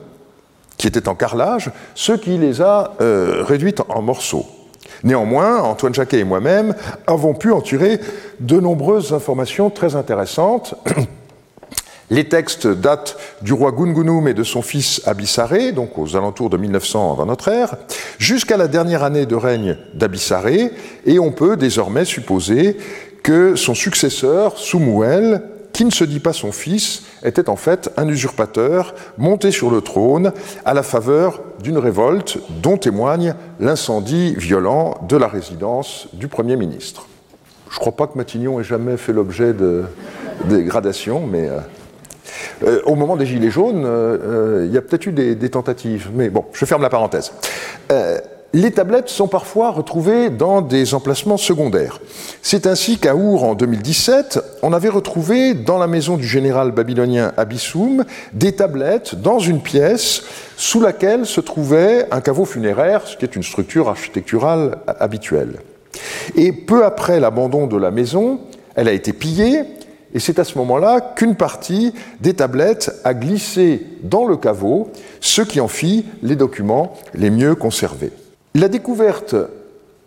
qui 0.78 0.86
était 0.86 1.06
en 1.06 1.14
carrelage, 1.14 1.70
ce 1.94 2.12
qui 2.12 2.38
les 2.38 2.62
a 2.62 2.94
euh, 3.02 3.44
réduites 3.46 3.82
en 3.90 4.00
morceaux. 4.00 4.46
Néanmoins, 5.02 5.60
Antoine 5.60 5.94
Jacquet 5.94 6.20
et 6.20 6.24
moi-même 6.24 6.74
avons 7.06 7.34
pu 7.34 7.52
en 7.52 7.60
tirer 7.60 8.00
de 8.40 8.58
nombreuses 8.58 9.12
informations 9.12 9.68
très 9.68 9.96
intéressantes. 9.96 10.74
Les 12.10 12.26
textes 12.26 12.66
datent 12.66 13.18
du 13.42 13.52
roi 13.52 13.70
Gungunum 13.70 14.28
et 14.28 14.34
de 14.34 14.44
son 14.44 14.62
fils 14.62 15.02
Abissaré, 15.04 15.72
donc 15.72 15.98
aux 15.98 16.16
alentours 16.16 16.48
de 16.48 16.56
1900 16.56 17.12
avant 17.12 17.26
notre 17.26 17.48
ère, 17.48 17.76
jusqu'à 18.18 18.56
la 18.56 18.68
dernière 18.68 19.02
année 19.02 19.26
de 19.26 19.36
règne 19.36 19.76
d'Abissaré, 19.92 20.70
et 21.04 21.18
on 21.18 21.32
peut 21.32 21.58
désormais 21.58 22.06
supposer 22.06 22.78
que 23.22 23.56
son 23.56 23.74
successeur, 23.74 24.56
Soumouel, 24.58 25.42
qui 25.74 25.84
ne 25.84 25.90
se 25.90 26.04
dit 26.04 26.20
pas 26.20 26.32
son 26.32 26.52
fils, 26.52 27.02
était 27.24 27.50
en 27.50 27.56
fait 27.56 27.90
un 27.98 28.08
usurpateur 28.08 28.94
monté 29.18 29.50
sur 29.50 29.70
le 29.70 29.82
trône 29.82 30.32
à 30.64 30.72
la 30.72 30.84
faveur 30.84 31.42
d'une 31.62 31.78
révolte 31.78 32.38
dont 32.62 32.78
témoigne 32.78 33.34
l'incendie 33.58 34.34
violent 34.36 34.94
de 35.08 35.16
la 35.16 35.26
résidence 35.26 36.08
du 36.12 36.28
Premier 36.28 36.56
ministre. 36.56 37.08
Je 37.70 37.76
ne 37.76 37.80
crois 37.80 37.92
pas 37.92 38.06
que 38.06 38.16
Matignon 38.16 38.60
ait 38.60 38.64
jamais 38.64 38.96
fait 38.96 39.12
l'objet 39.12 39.52
de 39.52 39.82
dégradations, 40.44 41.26
mais 41.26 41.48
euh, 41.48 41.58
euh, 42.62 42.80
au 42.84 42.94
moment 42.94 43.16
des 43.16 43.26
Gilets 43.26 43.50
jaunes, 43.50 43.82
euh, 43.84 44.64
il 44.68 44.72
y 44.72 44.78
a 44.78 44.82
peut-être 44.82 45.06
eu 45.06 45.12
des, 45.12 45.34
des, 45.34 45.50
tentatives. 45.50 46.10
Mais 46.14 46.30
bon, 46.30 46.44
je 46.52 46.64
ferme 46.66 46.82
la 46.82 46.90
parenthèse. 46.90 47.32
Les 48.54 48.70
tablettes 48.70 49.08
sont 49.08 49.26
parfois 49.26 49.72
retrouvées 49.72 50.30
dans 50.30 50.62
des 50.62 50.94
emplacements 50.94 51.36
secondaires. 51.36 51.98
C'est 52.40 52.68
ainsi 52.68 52.98
qu'à 52.98 53.16
Our, 53.16 53.42
en 53.42 53.54
2017, 53.56 54.38
on 54.62 54.72
avait 54.72 54.88
retrouvé 54.88 55.54
dans 55.54 55.76
la 55.76 55.88
maison 55.88 56.16
du 56.16 56.26
général 56.26 56.70
babylonien 56.70 57.32
Abissoum 57.36 58.04
des 58.32 58.52
tablettes 58.52 59.16
dans 59.16 59.40
une 59.40 59.60
pièce 59.60 60.22
sous 60.56 60.80
laquelle 60.80 61.26
se 61.26 61.40
trouvait 61.40 62.06
un 62.12 62.20
caveau 62.20 62.44
funéraire, 62.44 63.08
ce 63.08 63.16
qui 63.16 63.24
est 63.24 63.34
une 63.34 63.42
structure 63.42 63.88
architecturale 63.88 64.78
habituelle. 64.86 65.58
Et 66.36 66.52
peu 66.52 66.84
après 66.84 67.18
l'abandon 67.18 67.66
de 67.66 67.76
la 67.76 67.90
maison, 67.90 68.38
elle 68.76 68.86
a 68.86 68.92
été 68.92 69.12
pillée, 69.12 69.62
et 70.14 70.20
c'est 70.20 70.38
à 70.38 70.44
ce 70.44 70.58
moment-là 70.58 71.00
qu'une 71.00 71.34
partie 71.34 71.92
des 72.20 72.34
tablettes 72.34 72.92
a 73.02 73.14
glissé 73.14 73.84
dans 74.04 74.24
le 74.24 74.36
caveau, 74.36 74.92
ce 75.20 75.42
qui 75.42 75.60
en 75.60 75.66
fit 75.66 76.04
les 76.22 76.36
documents 76.36 76.92
les 77.14 77.30
mieux 77.30 77.56
conservés. 77.56 78.12
La 78.56 78.68
découverte 78.68 79.34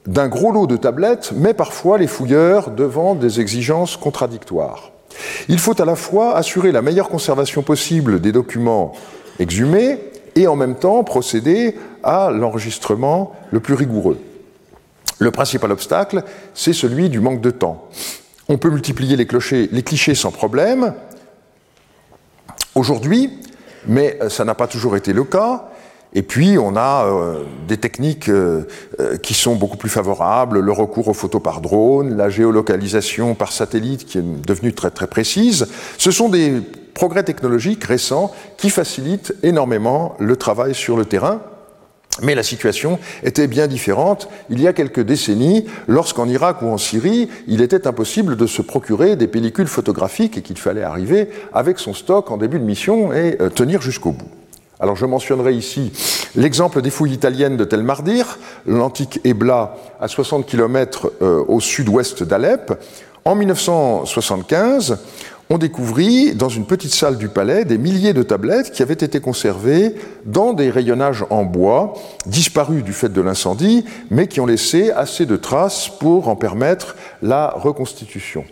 d'un 0.06 0.30
gros 0.30 0.54
lot 0.54 0.68
de 0.68 0.78
tablettes 0.78 1.34
met 1.34 1.54
parfois 1.54 1.98
les 1.98 2.08
fouilleurs 2.08 2.72
devant 2.72 3.14
des 3.14 3.42
exigences 3.42 3.98
contradictoires. 3.98 4.92
Il 5.50 5.60
faut 5.60 5.80
à 5.82 5.84
la 5.84 5.98
fois 5.98 6.38
assurer 6.38 6.72
la 6.72 6.82
meilleure 6.82 7.10
conservation 7.10 7.62
possible 7.62 8.22
des 8.22 8.32
documents 8.32 8.94
exhumés 9.40 10.00
et 10.36 10.48
en 10.48 10.56
même 10.56 10.76
temps 10.76 11.04
procéder 11.04 11.76
à 12.04 12.32
l'enregistrement 12.32 13.34
le 13.52 13.60
plus 13.60 13.74
rigoureux. 13.74 14.18
Le 15.20 15.32
principal 15.32 15.74
obstacle, 15.74 16.24
c'est 16.54 16.72
celui 16.72 17.10
du 17.10 17.20
manque 17.20 17.42
de 17.42 17.52
temps. 17.52 17.90
On 18.48 18.58
peut 18.58 18.70
multiplier 18.70 19.18
les, 19.18 19.28
les 19.72 19.84
clichés 19.84 20.16
sans 20.16 20.32
problème 20.32 20.94
aujourd'hui, 22.76 23.42
mais 23.88 24.18
ça 24.30 24.46
n'a 24.46 24.56
pas 24.56 24.68
toujours 24.68 24.96
été 24.96 25.12
le 25.12 25.26
cas. 25.26 25.70
Et 26.14 26.22
puis, 26.22 26.58
on 26.58 26.76
a 26.76 27.06
euh, 27.06 27.44
des 27.68 27.78
techniques 27.78 28.30
euh, 28.30 28.64
euh, 29.00 29.18
qui 29.18 29.34
sont 29.34 29.56
beaucoup 29.56 29.78
plus 29.78 29.90
favorables, 29.90 30.60
le 30.60 30.72
recours 30.72 31.10
aux 31.10 31.14
photos 31.14 31.42
par 31.42 31.62
drone, 31.62 32.16
la 32.16 32.30
géolocalisation 32.30 33.36
par 33.36 33.52
satellite 33.52 34.06
qui 34.06 34.20
est 34.20 34.46
devenue 34.46 34.74
très 34.74 34.90
très 34.90 35.08
précise. 35.08 35.68
Ce 35.98 36.12
sont 36.12 36.30
des 36.30 36.62
progrès 36.94 37.24
technologiques 37.24 37.84
récents 37.84 38.32
qui 38.58 38.70
facilitent 38.70 39.36
énormément 39.44 40.16
le 40.20 40.36
travail 40.38 40.74
sur 40.74 40.98
le 40.98 41.06
terrain. 41.06 41.42
Mais 42.24 42.34
la 42.34 42.42
situation 42.42 42.98
était 43.22 43.46
bien 43.46 43.68
différente 43.68 44.28
il 44.50 44.60
y 44.60 44.66
a 44.66 44.74
quelques 44.74 45.02
décennies, 45.02 45.66
lorsqu'en 45.88 46.28
Irak 46.28 46.64
ou 46.64 46.68
en 46.68 46.80
Syrie, 46.80 47.30
il 47.48 47.62
était 47.62 47.86
impossible 47.86 48.36
de 48.36 48.48
se 48.48 48.64
procurer 48.64 49.16
des 49.16 49.28
pellicules 49.28 49.68
photographiques 49.68 50.36
et 50.36 50.42
qu'il 50.42 50.58
fallait 50.58 50.82
arriver 50.82 51.30
avec 51.54 51.78
son 51.78 51.94
stock 51.94 52.32
en 52.32 52.38
début 52.38 52.58
de 52.58 52.66
mission 52.66 53.14
et 53.14 53.38
tenir 53.54 53.84
jusqu'au 53.84 54.14
bout. 54.14 54.32
Alors 54.80 54.96
je 54.96 55.06
mentionnerai 55.08 55.54
ici 55.54 55.92
l'exemple 56.36 56.84
des 56.84 56.92
fouilles 56.92 57.14
italiennes 57.14 57.58
de 57.58 57.64
Tel 57.64 57.82
Mardir, 57.82 58.38
l'antique 58.68 59.20
Ebla 59.24 59.76
à 60.00 60.08
60 60.08 60.46
km 60.46 61.12
euh, 61.22 61.44
au 61.48 61.60
sud-ouest 61.60 62.22
d'Alep. 62.24 62.74
En 63.26 63.34
1975, 63.34 65.00
on 65.50 65.58
découvrit 65.58 66.36
dans 66.36 66.50
une 66.50 66.66
petite 66.66 66.94
salle 66.94 67.18
du 67.18 67.28
palais 67.28 67.66
des 67.66 67.80
milliers 67.80 68.14
de 68.14 68.22
tablettes 68.22 68.72
qui 68.72 68.84
avaient 68.84 68.94
été 68.94 69.20
conservées 69.20 69.96
dans 70.26 70.54
des 70.54 70.70
rayonnages 70.70 71.26
en 71.32 71.44
bois, 71.44 71.94
disparus 72.28 72.84
du 72.84 72.94
fait 72.94 73.10
de 73.10 73.22
l'incendie, 73.22 73.84
mais 74.12 74.28
qui 74.28 74.42
ont 74.42 74.46
laissé 74.46 74.92
assez 74.92 75.26
de 75.26 75.38
traces 75.38 75.90
pour 75.90 76.28
en 76.28 76.36
permettre 76.36 76.96
la 77.22 77.50
reconstitution. 77.50 78.46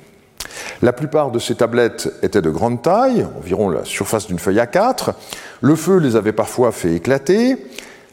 La 0.81 0.93
plupart 0.93 1.31
de 1.31 1.39
ces 1.39 1.55
tablettes 1.55 2.11
étaient 2.21 2.41
de 2.41 2.49
grande 2.49 2.81
taille, 2.81 3.25
environ 3.37 3.69
la 3.69 3.85
surface 3.85 4.27
d'une 4.27 4.39
feuille 4.39 4.57
A4. 4.57 5.13
Le 5.61 5.75
feu 5.75 5.97
les 5.97 6.15
avait 6.15 6.31
parfois 6.31 6.71
fait 6.71 6.93
éclater. 6.93 7.57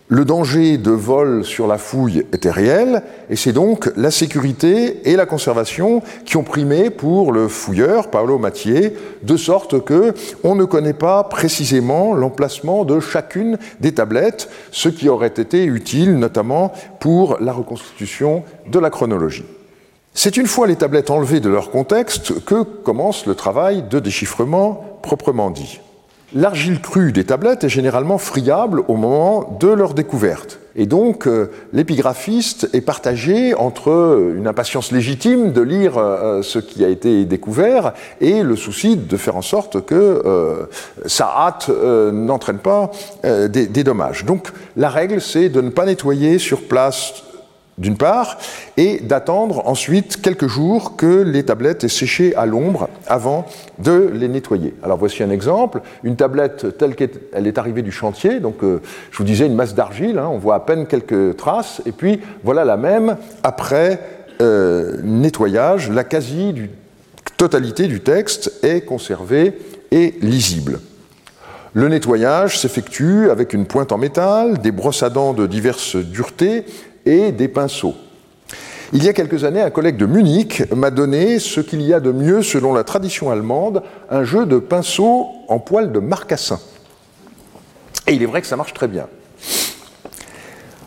Le 0.08 0.26
danger 0.26 0.76
de 0.76 0.90
vol 0.90 1.42
sur 1.42 1.66
la 1.66 1.78
fouille 1.78 2.26
était 2.34 2.50
réel, 2.50 3.02
et 3.30 3.36
c'est 3.36 3.54
donc 3.54 3.90
la 3.96 4.10
sécurité 4.10 5.08
et 5.10 5.16
la 5.16 5.24
conservation 5.24 6.02
qui 6.26 6.36
ont 6.36 6.42
primé 6.42 6.90
pour 6.90 7.32
le 7.32 7.48
fouilleur, 7.48 8.10
Paolo 8.10 8.38
Mathieu, 8.38 8.92
de 9.22 9.36
sorte 9.38 9.82
que 9.82 10.12
on 10.44 10.54
ne 10.54 10.66
connaît 10.66 10.92
pas 10.92 11.24
précisément 11.24 12.12
l'emplacement 12.12 12.84
de 12.84 13.00
chacune 13.00 13.56
des 13.80 13.94
tablettes, 13.94 14.50
ce 14.70 14.90
qui 14.90 15.08
aurait 15.08 15.28
été 15.28 15.64
utile 15.64 16.18
notamment 16.18 16.72
pour 17.00 17.38
la 17.40 17.54
reconstitution 17.54 18.42
de 18.70 18.78
la 18.78 18.90
chronologie. 18.90 19.46
C'est 20.14 20.36
une 20.36 20.46
fois 20.46 20.66
les 20.66 20.76
tablettes 20.76 21.10
enlevées 21.10 21.40
de 21.40 21.48
leur 21.48 21.70
contexte 21.70 22.44
que 22.44 22.62
commence 22.62 23.24
le 23.24 23.34
travail 23.34 23.82
de 23.82 23.98
déchiffrement 23.98 24.98
proprement 25.02 25.50
dit. 25.50 25.80
L'argile 26.34 26.80
crue 26.80 27.12
des 27.12 27.24
tablettes 27.24 27.64
est 27.64 27.68
généralement 27.68 28.18
friable 28.18 28.82
au 28.88 28.96
moment 28.96 29.56
de 29.60 29.68
leur 29.68 29.94
découverte. 29.94 30.58
Et 30.76 30.86
donc, 30.86 31.26
euh, 31.26 31.50
l'épigraphiste 31.74 32.70
est 32.72 32.80
partagé 32.80 33.54
entre 33.54 34.32
une 34.34 34.46
impatience 34.46 34.92
légitime 34.92 35.52
de 35.52 35.60
lire 35.60 35.98
euh, 35.98 36.42
ce 36.42 36.58
qui 36.58 36.84
a 36.84 36.88
été 36.88 37.26
découvert 37.26 37.92
et 38.22 38.42
le 38.42 38.56
souci 38.56 38.96
de 38.96 39.16
faire 39.18 39.36
en 39.36 39.42
sorte 39.42 39.84
que 39.84 40.22
euh, 40.24 40.64
sa 41.04 41.26
hâte 41.26 41.68
n'entraîne 41.68 42.58
pas 42.58 42.90
des, 43.22 43.66
des 43.66 43.84
dommages. 43.84 44.24
Donc, 44.24 44.48
la 44.76 44.88
règle, 44.88 45.20
c'est 45.20 45.50
de 45.50 45.60
ne 45.60 45.70
pas 45.70 45.84
nettoyer 45.84 46.38
sur 46.38 46.62
place 46.62 47.24
d'une 47.82 47.98
part, 47.98 48.38
et 48.78 49.00
d'attendre 49.00 49.68
ensuite 49.68 50.22
quelques 50.22 50.46
jours 50.46 50.96
que 50.96 51.22
les 51.22 51.42
tablettes 51.42 51.84
aient 51.84 51.88
séché 51.88 52.34
à 52.36 52.46
l'ombre 52.46 52.88
avant 53.06 53.44
de 53.78 54.10
les 54.14 54.28
nettoyer. 54.28 54.74
Alors 54.82 54.96
voici 54.96 55.22
un 55.22 55.30
exemple, 55.30 55.82
une 56.02 56.16
tablette 56.16 56.78
telle 56.78 56.94
qu'elle 56.94 57.46
est 57.46 57.58
arrivée 57.58 57.82
du 57.82 57.92
chantier, 57.92 58.40
donc 58.40 58.62
euh, 58.62 58.80
je 59.10 59.18
vous 59.18 59.24
disais 59.24 59.46
une 59.46 59.54
masse 59.54 59.74
d'argile, 59.74 60.18
hein, 60.18 60.28
on 60.30 60.38
voit 60.38 60.54
à 60.54 60.60
peine 60.60 60.86
quelques 60.86 61.36
traces, 61.36 61.82
et 61.84 61.92
puis 61.92 62.20
voilà 62.44 62.64
la 62.64 62.78
même 62.78 63.16
après 63.42 64.00
euh, 64.40 64.96
nettoyage, 65.02 65.90
la 65.90 66.04
quasi-totalité 66.04 67.88
du 67.88 68.00
texte 68.00 68.52
est 68.62 68.82
conservée 68.82 69.58
et 69.90 70.14
lisible. 70.22 70.80
Le 71.74 71.88
nettoyage 71.88 72.58
s'effectue 72.58 73.30
avec 73.30 73.54
une 73.54 73.64
pointe 73.64 73.92
en 73.92 73.98
métal, 73.98 74.58
des 74.58 74.72
brosses 74.72 75.02
à 75.02 75.08
dents 75.08 75.32
de 75.32 75.46
diverses 75.46 75.96
duretés 75.96 76.64
et 77.06 77.32
des 77.32 77.48
pinceaux. 77.48 77.94
Il 78.94 79.02
y 79.04 79.08
a 79.08 79.14
quelques 79.14 79.44
années, 79.44 79.62
un 79.62 79.70
collègue 79.70 79.96
de 79.96 80.04
Munich 80.04 80.64
m'a 80.74 80.90
donné 80.90 81.38
ce 81.38 81.60
qu'il 81.60 81.80
y 81.80 81.94
a 81.94 82.00
de 82.00 82.12
mieux, 82.12 82.42
selon 82.42 82.74
la 82.74 82.84
tradition 82.84 83.30
allemande, 83.30 83.82
un 84.10 84.24
jeu 84.24 84.44
de 84.44 84.58
pinceaux 84.58 85.28
en 85.48 85.58
poil 85.58 85.92
de 85.92 85.98
marcassin. 85.98 86.60
Et 88.06 88.12
il 88.12 88.22
est 88.22 88.26
vrai 88.26 88.42
que 88.42 88.46
ça 88.46 88.56
marche 88.56 88.74
très 88.74 88.88
bien. 88.88 89.06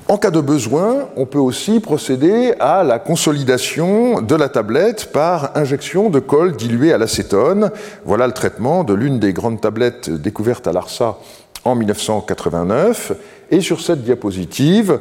En 0.08 0.20
cas 0.20 0.30
de 0.30 0.40
besoin, 0.40 1.10
on 1.16 1.26
peut 1.26 1.40
aussi 1.40 1.80
procéder 1.80 2.54
à 2.60 2.84
la 2.84 3.00
consolidation 3.00 4.22
de 4.22 4.36
la 4.36 4.50
tablette 4.50 5.12
par 5.12 5.58
injection 5.58 6.12
de 6.12 6.20
colle 6.20 6.56
diluée 6.56 6.94
à 6.94 7.00
l'acétone. 7.00 7.72
Voilà 8.06 8.28
le 8.28 8.34
traitement 8.34 8.84
de 8.84 8.94
l'une 8.94 9.18
des 9.18 9.34
grandes 9.34 9.62
tablettes 9.62 10.12
découvertes 10.12 10.68
à 10.68 10.74
l'ARSA 10.74 11.18
en 11.64 11.74
1989. 11.74 13.14
Et 13.50 13.62
sur 13.62 13.82
cette 13.82 14.04
diapositive, 14.04 15.00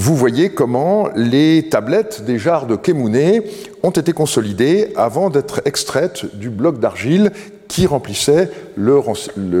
vous 0.00 0.14
voyez 0.14 0.50
comment 0.50 1.08
les 1.16 1.68
tablettes 1.68 2.24
des 2.24 2.38
jarres 2.38 2.66
de 2.66 2.76
Kémouné 2.76 3.42
ont 3.82 3.90
été 3.90 4.12
consolidées 4.12 4.92
avant 4.94 5.28
d'être 5.28 5.60
extraites 5.64 6.36
du 6.36 6.50
bloc 6.50 6.78
d'argile 6.78 7.32
qui 7.66 7.84
remplissait 7.84 8.48
le, 8.76 9.00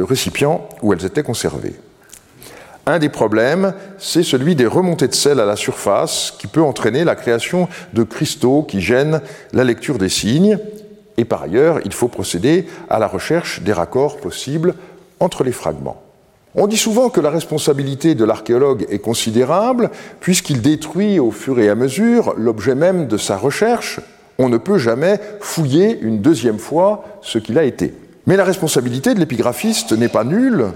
récipient 0.04 0.68
où 0.80 0.92
elles 0.92 1.04
étaient 1.04 1.24
conservées. 1.24 1.74
Un 2.86 3.00
des 3.00 3.08
problèmes, 3.08 3.74
c'est 3.98 4.22
celui 4.22 4.54
des 4.54 4.68
remontées 4.68 5.08
de 5.08 5.14
sel 5.14 5.40
à 5.40 5.44
la 5.44 5.56
surface 5.56 6.32
qui 6.38 6.46
peut 6.46 6.62
entraîner 6.62 7.02
la 7.02 7.16
création 7.16 7.68
de 7.92 8.04
cristaux 8.04 8.62
qui 8.62 8.80
gênent 8.80 9.20
la 9.52 9.64
lecture 9.64 9.98
des 9.98 10.08
signes. 10.08 10.60
Et 11.16 11.24
par 11.24 11.42
ailleurs, 11.42 11.80
il 11.84 11.92
faut 11.92 12.06
procéder 12.06 12.68
à 12.88 13.00
la 13.00 13.08
recherche 13.08 13.62
des 13.62 13.72
raccords 13.72 14.18
possibles 14.18 14.76
entre 15.18 15.42
les 15.42 15.50
fragments. 15.50 16.00
On 16.54 16.66
dit 16.66 16.78
souvent 16.78 17.10
que 17.10 17.20
la 17.20 17.30
responsabilité 17.30 18.14
de 18.14 18.24
l'archéologue 18.24 18.86
est 18.88 18.98
considérable, 18.98 19.90
puisqu'il 20.20 20.62
détruit 20.62 21.20
au 21.20 21.30
fur 21.30 21.60
et 21.60 21.68
à 21.68 21.74
mesure 21.74 22.34
l'objet 22.36 22.74
même 22.74 23.06
de 23.06 23.18
sa 23.18 23.36
recherche. 23.36 24.00
On 24.38 24.48
ne 24.48 24.56
peut 24.56 24.78
jamais 24.78 25.20
fouiller 25.40 25.98
une 26.00 26.20
deuxième 26.20 26.58
fois 26.58 27.04
ce 27.22 27.38
qu'il 27.38 27.58
a 27.58 27.64
été. 27.64 27.92
Mais 28.26 28.36
la 28.36 28.44
responsabilité 28.44 29.14
de 29.14 29.20
l'épigraphiste 29.20 29.92
n'est 29.92 30.08
pas 30.08 30.24
nulle. 30.24 30.66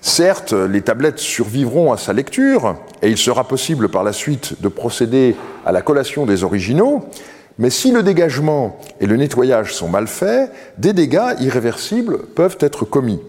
Certes, 0.00 0.52
les 0.52 0.80
tablettes 0.80 1.18
survivront 1.18 1.92
à 1.92 1.96
sa 1.96 2.12
lecture, 2.12 2.76
et 3.02 3.10
il 3.10 3.18
sera 3.18 3.46
possible 3.46 3.88
par 3.88 4.04
la 4.04 4.12
suite 4.12 4.62
de 4.62 4.68
procéder 4.68 5.36
à 5.66 5.72
la 5.72 5.82
collation 5.82 6.24
des 6.24 6.44
originaux, 6.44 7.04
mais 7.58 7.68
si 7.68 7.90
le 7.92 8.02
dégagement 8.02 8.78
et 9.00 9.06
le 9.06 9.16
nettoyage 9.16 9.74
sont 9.74 9.88
mal 9.88 10.06
faits, 10.06 10.50
des 10.78 10.94
dégâts 10.94 11.34
irréversibles 11.40 12.18
peuvent 12.34 12.56
être 12.60 12.86
commis. 12.86 13.20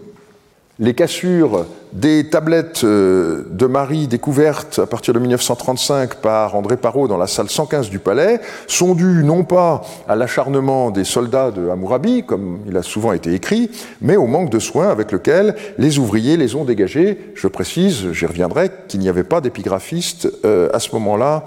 Les 0.78 0.94
cassures 0.94 1.66
des 1.92 2.30
tablettes 2.30 2.84
euh, 2.84 3.44
de 3.50 3.66
Marie 3.66 4.08
découvertes 4.08 4.78
à 4.78 4.86
partir 4.86 5.12
de 5.12 5.18
1935 5.18 6.14
par 6.16 6.54
André 6.54 6.78
Parot 6.78 7.06
dans 7.08 7.18
la 7.18 7.26
salle 7.26 7.50
115 7.50 7.90
du 7.90 7.98
Palais 7.98 8.40
sont 8.66 8.94
dues 8.94 9.22
non 9.22 9.44
pas 9.44 9.82
à 10.08 10.16
l'acharnement 10.16 10.90
des 10.90 11.04
soldats 11.04 11.50
de 11.50 11.68
Hammurabi, 11.68 12.24
comme 12.24 12.60
il 12.66 12.76
a 12.78 12.82
souvent 12.82 13.12
été 13.12 13.34
écrit, 13.34 13.70
mais 14.00 14.16
au 14.16 14.26
manque 14.26 14.48
de 14.48 14.58
soins 14.58 14.88
avec 14.88 15.12
lequel 15.12 15.54
les 15.76 15.98
ouvriers 15.98 16.38
les 16.38 16.54
ont 16.54 16.64
dégagés. 16.64 17.18
Je 17.34 17.48
précise, 17.48 18.10
j'y 18.12 18.24
reviendrai, 18.24 18.70
qu'il 18.88 19.00
n'y 19.00 19.10
avait 19.10 19.24
pas 19.24 19.42
d'épigraphiste 19.42 20.32
euh, 20.46 20.70
à 20.72 20.80
ce 20.80 20.92
moment-là 20.92 21.44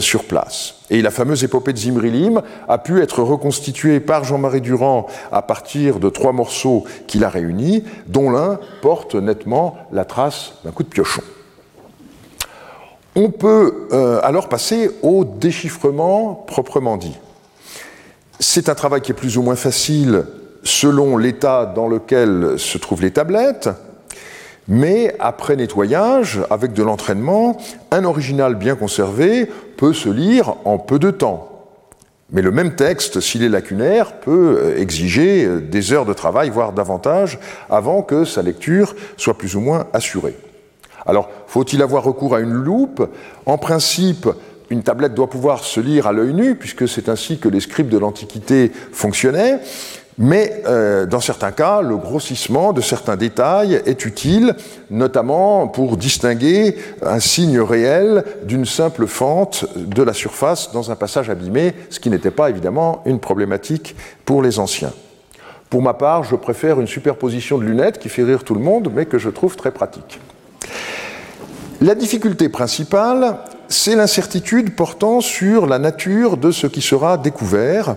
sur 0.00 0.24
place. 0.24 0.74
Et 0.90 1.02
la 1.02 1.10
fameuse 1.10 1.44
épopée 1.44 1.72
de 1.72 1.78
Zimrilim 1.78 2.42
a 2.68 2.78
pu 2.78 3.00
être 3.00 3.22
reconstituée 3.22 4.00
par 4.00 4.24
Jean-Marie 4.24 4.60
Durand 4.60 5.06
à 5.30 5.42
partir 5.42 6.00
de 6.00 6.08
trois 6.08 6.32
morceaux 6.32 6.84
qu'il 7.06 7.24
a 7.24 7.28
réunis, 7.28 7.84
dont 8.06 8.30
l'un 8.30 8.58
porte 8.80 9.14
nettement 9.14 9.76
la 9.92 10.04
trace 10.04 10.54
d'un 10.64 10.70
coup 10.70 10.82
de 10.82 10.88
piochon. 10.88 11.22
On 13.14 13.30
peut 13.30 13.88
euh, 13.92 14.20
alors 14.22 14.48
passer 14.48 14.90
au 15.02 15.24
déchiffrement 15.24 16.34
proprement 16.34 16.96
dit. 16.96 17.18
C'est 18.40 18.68
un 18.68 18.74
travail 18.74 19.02
qui 19.02 19.12
est 19.12 19.14
plus 19.14 19.36
ou 19.36 19.42
moins 19.42 19.56
facile 19.56 20.24
selon 20.64 21.16
l'état 21.16 21.66
dans 21.66 21.88
lequel 21.88 22.54
se 22.58 22.78
trouvent 22.78 23.02
les 23.02 23.10
tablettes. 23.10 23.68
Mais 24.68 25.14
après 25.18 25.56
nettoyage, 25.56 26.40
avec 26.50 26.72
de 26.72 26.82
l'entraînement, 26.82 27.56
un 27.90 28.04
original 28.04 28.54
bien 28.54 28.76
conservé 28.76 29.50
peut 29.76 29.92
se 29.92 30.08
lire 30.08 30.54
en 30.64 30.78
peu 30.78 30.98
de 30.98 31.10
temps. 31.10 31.48
Mais 32.30 32.40
le 32.40 32.50
même 32.50 32.74
texte, 32.76 33.20
s'il 33.20 33.42
est 33.42 33.48
lacunaire, 33.48 34.14
peut 34.20 34.74
exiger 34.78 35.60
des 35.60 35.92
heures 35.92 36.06
de 36.06 36.14
travail, 36.14 36.48
voire 36.48 36.72
davantage, 36.72 37.38
avant 37.68 38.02
que 38.02 38.24
sa 38.24 38.40
lecture 38.40 38.94
soit 39.18 39.36
plus 39.36 39.54
ou 39.54 39.60
moins 39.60 39.86
assurée. 39.92 40.36
Alors, 41.04 41.28
faut-il 41.46 41.82
avoir 41.82 42.04
recours 42.04 42.34
à 42.34 42.40
une 42.40 42.52
loupe? 42.52 43.06
En 43.44 43.58
principe, 43.58 44.28
une 44.70 44.82
tablette 44.82 45.12
doit 45.12 45.28
pouvoir 45.28 45.62
se 45.64 45.80
lire 45.80 46.06
à 46.06 46.12
l'œil 46.12 46.32
nu, 46.32 46.54
puisque 46.54 46.88
c'est 46.88 47.10
ainsi 47.10 47.38
que 47.38 47.48
les 47.48 47.60
scribes 47.60 47.90
de 47.90 47.98
l'Antiquité 47.98 48.72
fonctionnaient. 48.92 49.58
Mais 50.18 50.62
euh, 50.66 51.06
dans 51.06 51.20
certains 51.20 51.52
cas, 51.52 51.80
le 51.80 51.96
grossissement 51.96 52.72
de 52.72 52.80
certains 52.80 53.16
détails 53.16 53.80
est 53.86 54.04
utile, 54.04 54.54
notamment 54.90 55.68
pour 55.68 55.96
distinguer 55.96 56.76
un 57.02 57.18
signe 57.18 57.60
réel 57.60 58.24
d'une 58.44 58.66
simple 58.66 59.06
fente 59.06 59.64
de 59.76 60.02
la 60.02 60.12
surface 60.12 60.70
dans 60.72 60.90
un 60.90 60.96
passage 60.96 61.30
abîmé, 61.30 61.74
ce 61.88 61.98
qui 61.98 62.10
n'était 62.10 62.30
pas 62.30 62.50
évidemment 62.50 63.02
une 63.06 63.20
problématique 63.20 63.96
pour 64.24 64.42
les 64.42 64.58
anciens. 64.58 64.92
Pour 65.70 65.80
ma 65.80 65.94
part, 65.94 66.24
je 66.24 66.36
préfère 66.36 66.78
une 66.78 66.86
superposition 66.86 67.56
de 67.56 67.64
lunettes 67.64 67.98
qui 67.98 68.10
fait 68.10 68.24
rire 68.24 68.44
tout 68.44 68.54
le 68.54 68.60
monde, 68.60 68.92
mais 68.94 69.06
que 69.06 69.16
je 69.16 69.30
trouve 69.30 69.56
très 69.56 69.70
pratique. 69.70 70.20
La 71.80 71.94
difficulté 71.94 72.50
principale, 72.50 73.38
c'est 73.68 73.96
l'incertitude 73.96 74.76
portant 74.76 75.22
sur 75.22 75.66
la 75.66 75.78
nature 75.78 76.36
de 76.36 76.50
ce 76.50 76.66
qui 76.66 76.82
sera 76.82 77.16
découvert. 77.16 77.96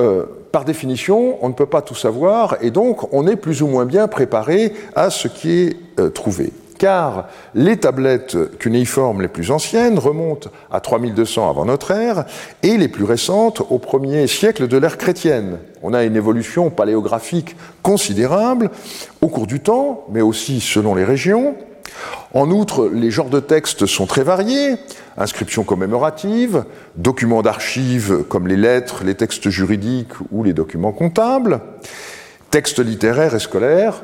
Euh, 0.00 0.24
par 0.52 0.64
définition, 0.66 1.38
on 1.42 1.48
ne 1.48 1.54
peut 1.54 1.66
pas 1.66 1.82
tout 1.82 1.94
savoir 1.94 2.58
et 2.60 2.70
donc 2.70 3.12
on 3.12 3.26
est 3.26 3.36
plus 3.36 3.62
ou 3.62 3.66
moins 3.66 3.86
bien 3.86 4.06
préparé 4.06 4.74
à 4.94 5.10
ce 5.10 5.26
qui 5.26 5.50
est 5.52 5.76
euh, 5.98 6.10
trouvé. 6.10 6.52
Car 6.78 7.28
les 7.54 7.76
tablettes 7.76 8.58
cunéiformes 8.58 9.22
les 9.22 9.28
plus 9.28 9.50
anciennes 9.50 9.98
remontent 9.98 10.50
à 10.70 10.80
3200 10.80 11.48
avant 11.48 11.64
notre 11.64 11.92
ère 11.92 12.24
et 12.62 12.76
les 12.76 12.88
plus 12.88 13.04
récentes 13.04 13.62
au 13.70 13.78
premier 13.78 14.26
siècle 14.26 14.68
de 14.68 14.76
l'ère 14.76 14.98
chrétienne. 14.98 15.58
On 15.82 15.94
a 15.94 16.04
une 16.04 16.16
évolution 16.16 16.70
paléographique 16.70 17.56
considérable 17.82 18.70
au 19.20 19.28
cours 19.28 19.46
du 19.46 19.60
temps, 19.60 20.04
mais 20.10 20.22
aussi 20.22 20.60
selon 20.60 20.94
les 20.94 21.04
régions. 21.04 21.54
En 22.34 22.50
outre, 22.50 22.88
les 22.88 23.10
genres 23.10 23.28
de 23.28 23.40
textes 23.40 23.86
sont 23.86 24.06
très 24.06 24.22
variés 24.22 24.78
inscriptions 25.16 25.64
commémoratives, 25.64 26.64
documents 26.96 27.42
d'archives 27.42 28.24
comme 28.28 28.48
les 28.48 28.56
lettres, 28.56 29.04
les 29.04 29.14
textes 29.14 29.50
juridiques 29.50 30.12
ou 30.30 30.42
les 30.42 30.52
documents 30.52 30.92
comptables, 30.92 31.60
textes 32.50 32.78
littéraires 32.78 33.34
et 33.34 33.40
scolaires, 33.40 34.02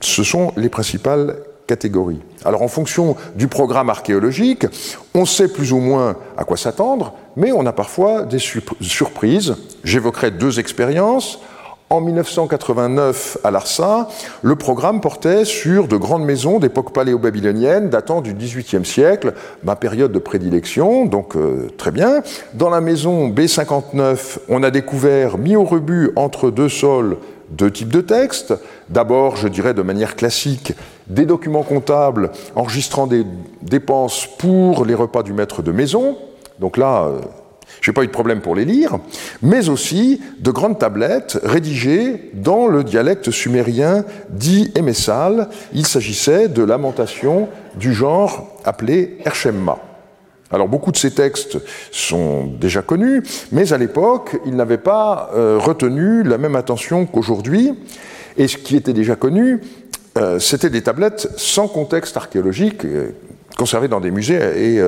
ce 0.00 0.22
sont 0.22 0.52
les 0.56 0.68
principales 0.68 1.36
catégories. 1.66 2.20
Alors 2.44 2.62
en 2.62 2.68
fonction 2.68 3.16
du 3.34 3.48
programme 3.48 3.90
archéologique, 3.90 4.66
on 5.14 5.24
sait 5.24 5.48
plus 5.48 5.72
ou 5.72 5.78
moins 5.78 6.16
à 6.36 6.44
quoi 6.44 6.56
s'attendre, 6.56 7.14
mais 7.34 7.52
on 7.52 7.66
a 7.66 7.72
parfois 7.72 8.22
des 8.22 8.38
surprises. 8.38 9.56
J'évoquerai 9.82 10.30
deux 10.30 10.60
expériences. 10.60 11.40
En 11.88 12.00
1989, 12.00 13.38
à 13.44 13.52
Larsa, 13.52 14.08
le 14.42 14.56
programme 14.56 15.00
portait 15.00 15.44
sur 15.44 15.86
de 15.86 15.96
grandes 15.96 16.24
maisons 16.24 16.58
d'époque 16.58 16.92
paléo-babylonienne 16.92 17.90
datant 17.90 18.22
du 18.22 18.34
XVIIIe 18.34 18.84
siècle, 18.84 19.34
ma 19.62 19.76
période 19.76 20.10
de 20.10 20.18
prédilection, 20.18 21.06
donc 21.06 21.36
euh, 21.36 21.68
très 21.78 21.92
bien. 21.92 22.22
Dans 22.54 22.70
la 22.70 22.80
maison 22.80 23.28
B59, 23.28 24.38
on 24.48 24.64
a 24.64 24.72
découvert, 24.72 25.38
mis 25.38 25.54
au 25.54 25.62
rebut 25.62 26.10
entre 26.16 26.50
deux 26.50 26.68
sols, 26.68 27.18
deux 27.50 27.70
types 27.70 27.92
de 27.92 28.00
textes. 28.00 28.52
D'abord, 28.88 29.36
je 29.36 29.46
dirais 29.46 29.72
de 29.72 29.82
manière 29.82 30.16
classique, 30.16 30.72
des 31.06 31.24
documents 31.24 31.62
comptables 31.62 32.32
enregistrant 32.56 33.06
des 33.06 33.24
dépenses 33.62 34.26
pour 34.38 34.84
les 34.84 34.94
repas 34.94 35.22
du 35.22 35.32
maître 35.32 35.62
de 35.62 35.70
maison. 35.70 36.18
Donc 36.58 36.78
là, 36.78 37.04
euh, 37.04 37.20
je 37.80 37.90
n'ai 37.90 37.94
pas 37.94 38.02
eu 38.02 38.06
de 38.06 38.12
problème 38.12 38.40
pour 38.40 38.54
les 38.54 38.64
lire, 38.64 38.98
mais 39.42 39.68
aussi 39.68 40.20
de 40.40 40.50
grandes 40.50 40.78
tablettes 40.78 41.38
rédigées 41.42 42.30
dans 42.34 42.66
le 42.66 42.84
dialecte 42.84 43.30
sumérien 43.30 44.04
dit 44.30 44.72
émessal. 44.74 45.48
Il 45.72 45.86
s'agissait 45.86 46.48
de 46.48 46.62
lamentations 46.62 47.48
du 47.76 47.92
genre 47.92 48.56
appelé 48.64 49.18
Ershemma. 49.24 49.78
Alors 50.50 50.68
beaucoup 50.68 50.92
de 50.92 50.96
ces 50.96 51.10
textes 51.10 51.58
sont 51.90 52.46
déjà 52.46 52.82
connus, 52.82 53.22
mais 53.50 53.72
à 53.72 53.78
l'époque, 53.78 54.36
ils 54.46 54.54
n'avaient 54.54 54.78
pas 54.78 55.30
euh, 55.34 55.58
retenu 55.58 56.22
la 56.22 56.38
même 56.38 56.56
attention 56.56 57.04
qu'aujourd'hui. 57.06 57.72
Et 58.36 58.46
ce 58.48 58.56
qui 58.56 58.76
était 58.76 58.92
déjà 58.92 59.16
connu, 59.16 59.60
euh, 60.18 60.38
c'était 60.38 60.70
des 60.70 60.82
tablettes 60.82 61.28
sans 61.36 61.66
contexte 61.66 62.16
archéologique, 62.16 62.84
euh, 62.84 63.10
conservées 63.58 63.88
dans 63.88 64.00
des 64.00 64.10
musées 64.10 64.36
et 64.74 64.80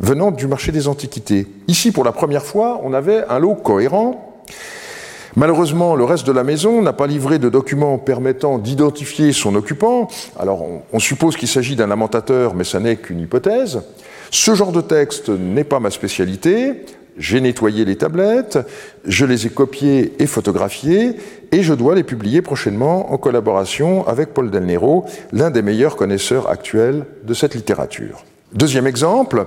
venant 0.00 0.30
du 0.30 0.46
marché 0.46 0.72
des 0.72 0.88
antiquités. 0.88 1.46
Ici, 1.68 1.92
pour 1.92 2.04
la 2.04 2.12
première 2.12 2.44
fois, 2.44 2.80
on 2.82 2.92
avait 2.92 3.24
un 3.28 3.38
lot 3.38 3.54
cohérent. 3.54 4.34
Malheureusement, 5.36 5.94
le 5.94 6.04
reste 6.04 6.26
de 6.26 6.32
la 6.32 6.42
maison 6.42 6.82
n'a 6.82 6.92
pas 6.92 7.06
livré 7.06 7.38
de 7.38 7.48
documents 7.48 7.98
permettant 7.98 8.58
d'identifier 8.58 9.32
son 9.32 9.54
occupant. 9.54 10.08
Alors, 10.38 10.66
on, 10.92 10.98
suppose 10.98 11.36
qu'il 11.36 11.48
s'agit 11.48 11.76
d'un 11.76 11.86
lamentateur, 11.86 12.54
mais 12.54 12.64
ça 12.64 12.80
n'est 12.80 12.96
qu'une 12.96 13.20
hypothèse. 13.20 13.82
Ce 14.32 14.54
genre 14.54 14.72
de 14.72 14.80
texte 14.80 15.28
n'est 15.28 15.64
pas 15.64 15.78
ma 15.78 15.90
spécialité. 15.90 16.84
J'ai 17.16 17.40
nettoyé 17.40 17.84
les 17.84 17.96
tablettes, 17.96 18.58
je 19.04 19.26
les 19.26 19.46
ai 19.46 19.50
copiées 19.50 20.14
et 20.20 20.26
photographiées, 20.26 21.16
et 21.52 21.62
je 21.62 21.74
dois 21.74 21.94
les 21.94 22.04
publier 22.04 22.40
prochainement 22.40 23.12
en 23.12 23.18
collaboration 23.18 24.06
avec 24.06 24.32
Paul 24.32 24.50
Del 24.50 24.64
Nero, 24.64 25.04
l'un 25.32 25.50
des 25.50 25.60
meilleurs 25.60 25.96
connaisseurs 25.96 26.48
actuels 26.48 27.04
de 27.24 27.34
cette 27.34 27.54
littérature. 27.54 28.24
Deuxième 28.54 28.86
exemple, 28.86 29.44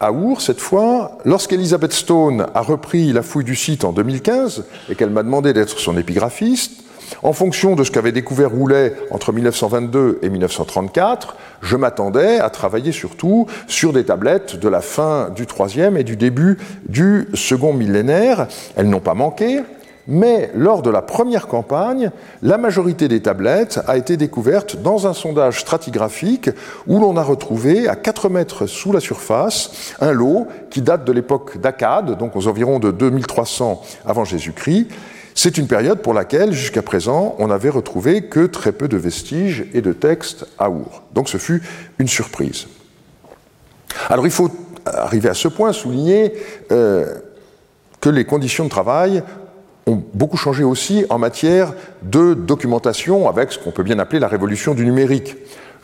à 0.00 0.12
Our, 0.12 0.40
cette 0.40 0.60
fois, 0.60 1.18
lorsqu'Elizabeth 1.24 1.92
Stone 1.92 2.46
a 2.54 2.60
repris 2.60 3.12
la 3.12 3.22
fouille 3.22 3.44
du 3.44 3.56
site 3.56 3.84
en 3.84 3.92
2015 3.92 4.64
et 4.90 4.94
qu'elle 4.94 5.10
m'a 5.10 5.22
demandé 5.22 5.52
d'être 5.52 5.78
son 5.78 5.96
épigraphiste, 5.96 6.82
en 7.22 7.32
fonction 7.32 7.76
de 7.76 7.84
ce 7.84 7.90
qu'avait 7.90 8.12
découvert 8.12 8.50
Roulet 8.50 8.94
entre 9.10 9.32
1922 9.32 10.18
et 10.22 10.28
1934, 10.28 11.36
je 11.62 11.76
m'attendais 11.76 12.40
à 12.40 12.50
travailler 12.50 12.92
surtout 12.92 13.46
sur 13.68 13.92
des 13.92 14.04
tablettes 14.04 14.56
de 14.56 14.68
la 14.68 14.80
fin 14.80 15.30
du 15.30 15.46
troisième 15.46 15.96
et 15.96 16.04
du 16.04 16.16
début 16.16 16.58
du 16.88 17.28
second 17.34 17.72
millénaire. 17.72 18.48
Elles 18.76 18.88
n'ont 18.88 19.00
pas 19.00 19.14
manqué, 19.14 19.60
mais 20.08 20.50
lors 20.54 20.82
de 20.82 20.90
la 20.90 21.02
première 21.02 21.48
campagne, 21.48 22.10
la 22.42 22.58
majorité 22.58 23.08
des 23.08 23.20
tablettes 23.20 23.80
a 23.86 23.96
été 23.96 24.16
découverte 24.16 24.76
dans 24.76 25.06
un 25.06 25.12
sondage 25.12 25.60
stratigraphique 25.60 26.50
où 26.86 27.00
l'on 27.00 27.16
a 27.16 27.22
retrouvé 27.22 27.88
à 27.88 27.96
4 27.96 28.28
mètres 28.28 28.66
sous 28.66 28.92
la 28.92 29.00
surface 29.00 29.94
un 30.00 30.12
lot 30.12 30.46
qui 30.70 30.82
date 30.82 31.04
de 31.04 31.12
l'époque 31.12 31.58
d'Akkad, 31.58 32.18
donc 32.18 32.36
aux 32.36 32.46
environs 32.46 32.78
de 32.78 32.90
2300 32.90 33.82
avant 34.06 34.24
Jésus-Christ. 34.24 34.88
C'est 35.34 35.58
une 35.58 35.66
période 35.66 36.00
pour 36.00 36.14
laquelle, 36.14 36.52
jusqu'à 36.52 36.80
présent, 36.80 37.34
on 37.38 37.48
n'avait 37.48 37.68
retrouvé 37.68 38.22
que 38.22 38.46
très 38.46 38.72
peu 38.72 38.88
de 38.88 38.96
vestiges 38.96 39.66
et 39.74 39.82
de 39.82 39.92
textes 39.92 40.46
à 40.58 40.70
Our. 40.70 41.02
Donc 41.12 41.28
ce 41.28 41.36
fut 41.36 41.62
une 41.98 42.08
surprise. 42.08 42.66
Alors 44.08 44.26
il 44.26 44.32
faut 44.32 44.50
arriver 44.86 45.28
à 45.28 45.34
ce 45.34 45.48
point, 45.48 45.72
souligner 45.72 46.32
euh, 46.72 47.18
que 48.00 48.08
les 48.08 48.24
conditions 48.24 48.64
de 48.64 48.70
travail 48.70 49.22
ont 49.88 50.02
beaucoup 50.14 50.36
changé 50.36 50.64
aussi 50.64 51.04
en 51.10 51.18
matière 51.18 51.72
de 52.02 52.34
documentation 52.34 53.28
avec 53.28 53.52
ce 53.52 53.58
qu'on 53.60 53.70
peut 53.70 53.84
bien 53.84 54.00
appeler 54.00 54.18
la 54.18 54.26
révolution 54.26 54.74
du 54.74 54.84
numérique. 54.84 55.36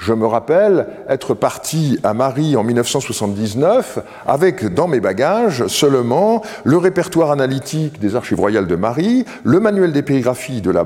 Je 0.05 0.15
me 0.15 0.27
rappelle 0.27 0.89
être 1.09 1.33
parti 1.33 1.97
à 2.03 2.13
Marie 2.13 2.57
en 2.57 2.65
1979 2.65 4.01
avec 4.27 4.75
dans 4.75 4.89
mes 4.89 4.99
bagages 4.99 5.69
seulement 5.69 6.43
le 6.65 6.77
répertoire 6.77 7.31
analytique 7.31 8.01
des 8.01 8.17
archives 8.17 8.41
royales 8.41 8.67
de 8.67 8.75
Marie, 8.75 9.25
le 9.45 9.61
manuel 9.61 9.93
d'épigraphie 9.93 10.61
de 10.61 10.73
la 10.73 10.85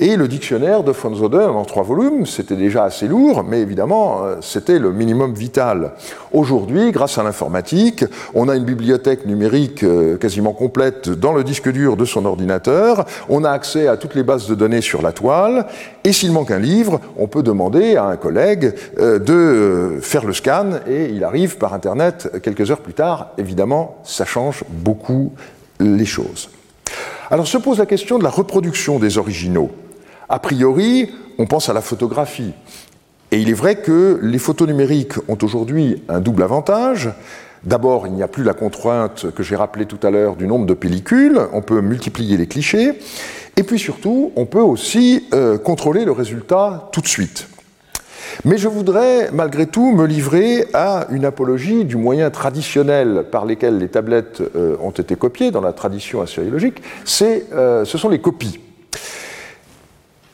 et 0.00 0.16
le 0.16 0.26
dictionnaire 0.26 0.82
de 0.82 0.90
von 0.90 1.14
Zoden 1.14 1.50
en 1.50 1.64
trois 1.64 1.84
volumes. 1.84 2.26
C'était 2.26 2.56
déjà 2.56 2.82
assez 2.82 3.06
lourd, 3.06 3.44
mais 3.48 3.60
évidemment, 3.60 4.24
euh, 4.24 4.36
c'était 4.40 4.80
le 4.80 4.90
minimum 4.90 5.34
vital. 5.34 5.92
Aujourd'hui, 6.32 6.90
grâce 6.90 7.18
à 7.18 7.22
l'informatique, 7.22 8.04
on 8.34 8.48
a 8.48 8.56
une 8.56 8.64
bibliothèque 8.64 9.24
numérique 9.24 9.84
euh, 9.84 10.16
quasiment 10.16 10.52
complète 10.52 11.08
dans 11.10 11.32
le 11.32 11.44
disque 11.44 11.70
dur 11.70 11.96
de 11.96 12.04
son 12.04 12.24
ordinateur, 12.24 13.04
on 13.28 13.44
a 13.44 13.50
accès 13.50 13.86
à 13.86 13.96
toutes 13.96 14.16
les 14.16 14.24
bases 14.24 14.48
de 14.48 14.56
données 14.56 14.80
sur 14.80 15.00
la 15.00 15.12
toile, 15.12 15.66
et 16.02 16.12
s'il 16.12 16.32
manque 16.32 16.50
un 16.50 16.58
livre, 16.58 17.00
on 17.16 17.28
peut 17.28 17.44
demander 17.44 17.94
à 17.94 18.06
un 18.06 18.16
collègue 18.16 18.31
euh, 18.36 19.18
de 19.18 19.32
euh, 19.32 20.00
faire 20.00 20.24
le 20.24 20.32
scan 20.32 20.80
et 20.86 21.06
il 21.06 21.24
arrive 21.24 21.58
par 21.58 21.74
Internet 21.74 22.30
quelques 22.42 22.70
heures 22.70 22.80
plus 22.80 22.94
tard. 22.94 23.30
Évidemment, 23.38 23.98
ça 24.04 24.24
change 24.24 24.64
beaucoup 24.68 25.32
les 25.80 26.06
choses. 26.06 26.50
Alors 27.30 27.46
se 27.46 27.58
pose 27.58 27.78
la 27.78 27.86
question 27.86 28.18
de 28.18 28.24
la 28.24 28.30
reproduction 28.30 28.98
des 28.98 29.18
originaux. 29.18 29.70
A 30.28 30.38
priori, 30.38 31.10
on 31.38 31.46
pense 31.46 31.68
à 31.68 31.72
la 31.72 31.80
photographie. 31.80 32.52
Et 33.30 33.38
il 33.38 33.48
est 33.48 33.54
vrai 33.54 33.76
que 33.76 34.18
les 34.22 34.38
photos 34.38 34.68
numériques 34.68 35.14
ont 35.28 35.38
aujourd'hui 35.42 36.02
un 36.08 36.20
double 36.20 36.42
avantage. 36.42 37.10
D'abord, 37.64 38.06
il 38.06 38.12
n'y 38.12 38.22
a 38.22 38.28
plus 38.28 38.42
la 38.42 38.54
contrainte 38.54 39.30
que 39.30 39.42
j'ai 39.42 39.56
rappelée 39.56 39.86
tout 39.86 40.00
à 40.02 40.10
l'heure 40.10 40.36
du 40.36 40.46
nombre 40.46 40.66
de 40.66 40.74
pellicules, 40.74 41.40
on 41.52 41.62
peut 41.62 41.80
multiplier 41.80 42.36
les 42.36 42.46
clichés, 42.46 42.98
et 43.56 43.62
puis 43.62 43.78
surtout, 43.78 44.32
on 44.36 44.46
peut 44.46 44.60
aussi 44.60 45.28
euh, 45.32 45.58
contrôler 45.58 46.04
le 46.04 46.12
résultat 46.12 46.88
tout 46.92 47.00
de 47.00 47.06
suite. 47.06 47.48
Mais 48.44 48.58
je 48.58 48.68
voudrais 48.68 49.30
malgré 49.32 49.66
tout 49.66 49.92
me 49.92 50.06
livrer 50.06 50.66
à 50.74 51.06
une 51.10 51.24
apologie 51.24 51.84
du 51.84 51.96
moyen 51.96 52.30
traditionnel 52.30 53.24
par 53.30 53.46
lesquels 53.46 53.78
les 53.78 53.88
tablettes 53.88 54.42
euh, 54.56 54.76
ont 54.82 54.90
été 54.90 55.16
copiées 55.16 55.50
dans 55.50 55.60
la 55.60 55.72
tradition 55.72 56.22
assyriologique, 56.22 56.82
euh, 57.22 57.84
ce 57.84 57.98
sont 57.98 58.08
les 58.08 58.20
copies. 58.20 58.60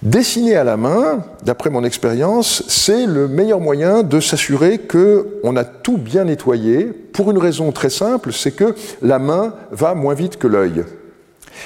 Dessiner 0.03 0.55
à 0.55 0.63
la 0.63 0.77
main, 0.77 1.25
d'après 1.43 1.71
mon 1.71 1.83
expérience, 1.83 2.63
c'est 2.69 3.05
le 3.05 3.27
meilleur 3.27 3.59
moyen 3.59 4.05
de 4.05 4.21
s'assurer 4.21 4.79
qu'on 4.79 5.57
a 5.57 5.65
tout 5.65 5.99
bien 5.99 6.25
nettoyé, 6.25 6.85
pour 6.85 7.33
une 7.33 7.39
raison 7.39 7.73
très 7.73 7.91
simple, 7.91 8.33
c'est 8.33 8.53
que 8.53 8.77
la 9.03 9.19
main 9.19 9.55
va 9.73 9.95
moins 9.95 10.15
vite 10.15 10.37
que 10.37 10.47
l'œil. 10.47 10.85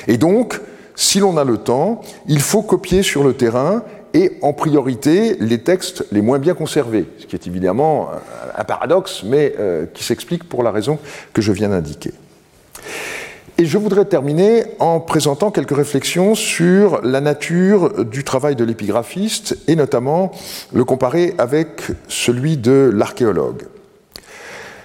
Et 0.09 0.17
donc, 0.17 0.59
si 0.95 1.21
l'on 1.21 1.37
a 1.37 1.45
le 1.45 1.59
temps, 1.59 2.01
il 2.27 2.41
faut 2.41 2.63
copier 2.63 3.03
sur 3.03 3.23
le 3.23 3.35
terrain 3.35 3.83
et 4.15 4.33
en 4.43 4.53
priorité 4.53 5.37
les 5.41 5.59
textes 5.59 6.05
les 6.13 6.23
moins 6.23 6.39
bien 6.39 6.55
conservés, 6.55 7.07
ce 7.19 7.27
qui 7.27 7.37
est 7.37 7.47
évidemment 7.47 8.11
un 8.57 8.65
paradoxe, 8.65 9.23
mais 9.25 9.55
euh, 9.59 9.87
qui 9.93 10.05
s'explique 10.05 10.45
pour 10.45 10.63
la 10.63 10.71
raison 10.71 10.99
que 11.33 11.43
je 11.43 11.53
viens 11.53 11.69
d'indiquer. 11.69 12.13
Et 13.59 13.67
je 13.67 13.79
voudrais 13.79 14.07
terminer 14.07 14.65
en 14.79 14.99
présentant 14.99 15.51
quelques 15.51 15.77
réflexions 15.77 16.35
sur 16.35 17.03
la 17.03 17.21
nature 17.21 18.05
du 18.05 18.25
travail 18.25 18.57
de 18.57 18.65
l'épigraphiste 18.65 19.59
et 19.69 19.77
notamment 19.77 20.33
le 20.73 20.85
comparer 20.85 21.35
avec 21.39 21.83
celui 22.09 22.57
de 22.57 22.91
l'archéologue. 22.93 23.67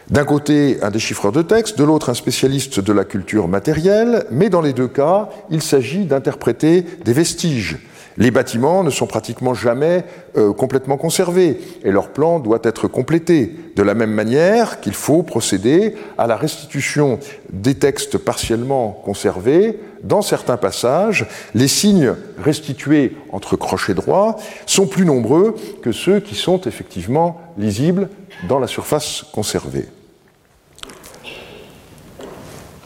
D'un 0.09 0.25
côté, 0.25 0.77
un 0.81 0.89
déchiffreur 0.89 1.31
de 1.31 1.41
texte, 1.41 1.77
de 1.77 1.83
l'autre, 1.83 2.09
un 2.09 2.13
spécialiste 2.13 2.79
de 2.79 2.93
la 2.93 3.03
culture 3.03 3.47
matérielle, 3.47 4.25
mais 4.31 4.49
dans 4.49 4.61
les 4.61 4.73
deux 4.73 4.87
cas, 4.87 5.29
il 5.49 5.61
s'agit 5.61 6.05
d'interpréter 6.05 6.85
des 7.03 7.13
vestiges, 7.13 7.77
les 8.17 8.31
bâtiments 8.31 8.83
ne 8.83 8.89
sont 8.89 9.07
pratiquement 9.07 9.53
jamais 9.53 10.03
euh, 10.35 10.51
complètement 10.53 10.97
conservés 10.97 11.59
et 11.83 11.91
leur 11.91 12.09
plan 12.09 12.39
doit 12.39 12.59
être 12.63 12.87
complété, 12.87 13.55
de 13.75 13.83
la 13.83 13.93
même 13.93 14.11
manière 14.11 14.79
qu'il 14.79 14.93
faut 14.93 15.23
procéder 15.23 15.95
à 16.17 16.25
la 16.25 16.35
restitution 16.35 17.19
des 17.51 17.75
textes 17.75 18.17
partiellement 18.17 19.01
conservés. 19.05 19.79
Dans 20.03 20.21
certains 20.21 20.57
passages, 20.57 21.27
les 21.53 21.67
signes 21.67 22.13
restitués 22.43 23.15
entre 23.31 23.55
crochets 23.55 23.93
droits 23.93 24.37
sont 24.65 24.87
plus 24.87 25.05
nombreux 25.05 25.55
que 25.81 25.91
ceux 25.91 26.19
qui 26.19 26.35
sont 26.35 26.61
effectivement 26.61 27.41
lisibles 27.57 28.09
dans 28.47 28.59
la 28.59 28.67
surface 28.67 29.25
conservée. 29.31 29.85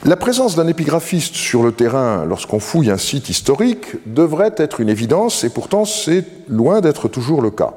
La 0.03 0.15
présence 0.15 0.55
d'un 0.55 0.67
épigraphiste 0.67 1.35
sur 1.35 1.61
le 1.61 1.73
terrain 1.73 2.25
lorsqu'on 2.25 2.59
fouille 2.59 2.89
un 2.89 2.97
site 2.97 3.29
historique 3.29 3.97
devrait 4.07 4.55
être 4.57 4.81
une 4.81 4.89
évidence 4.89 5.43
et 5.43 5.49
pourtant 5.49 5.85
c'est 5.85 6.25
loin 6.47 6.81
d'être 6.81 7.07
toujours 7.07 7.39
le 7.39 7.51
cas. 7.51 7.75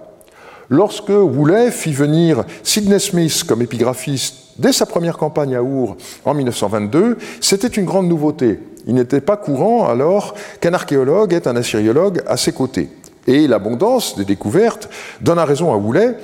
Lorsque 0.70 1.10
Woolley 1.10 1.70
fit 1.70 1.92
venir 1.92 2.44
Sidney 2.62 2.98
Smith 2.98 3.44
comme 3.46 3.60
épigraphiste 3.60 4.36
dès 4.56 4.72
sa 4.72 4.86
première 4.86 5.18
campagne 5.18 5.54
à 5.54 5.62
Our 5.62 5.98
en 6.24 6.32
1922, 6.32 7.18
c'était 7.42 7.68
une 7.68 7.84
grande 7.84 8.08
nouveauté. 8.08 8.58
Il 8.86 8.94
n'était 8.94 9.20
pas 9.20 9.36
courant 9.36 9.86
alors 9.86 10.34
qu'un 10.62 10.72
archéologue 10.72 11.34
ait 11.34 11.46
un 11.46 11.56
assyriologue 11.56 12.22
à 12.26 12.38
ses 12.38 12.52
côtés. 12.52 12.88
Et 13.26 13.46
l'abondance 13.46 14.16
des 14.16 14.24
découvertes 14.24 14.88
donne 15.20 15.38
raison 15.40 15.74
à 15.74 15.76
Woolley. 15.76 16.16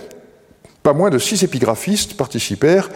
Pas 0.83 0.95
moins 0.95 1.11
de 1.11 1.19
six 1.19 1.43
épigraphistes 1.43 2.17
participèrent 2.17 2.89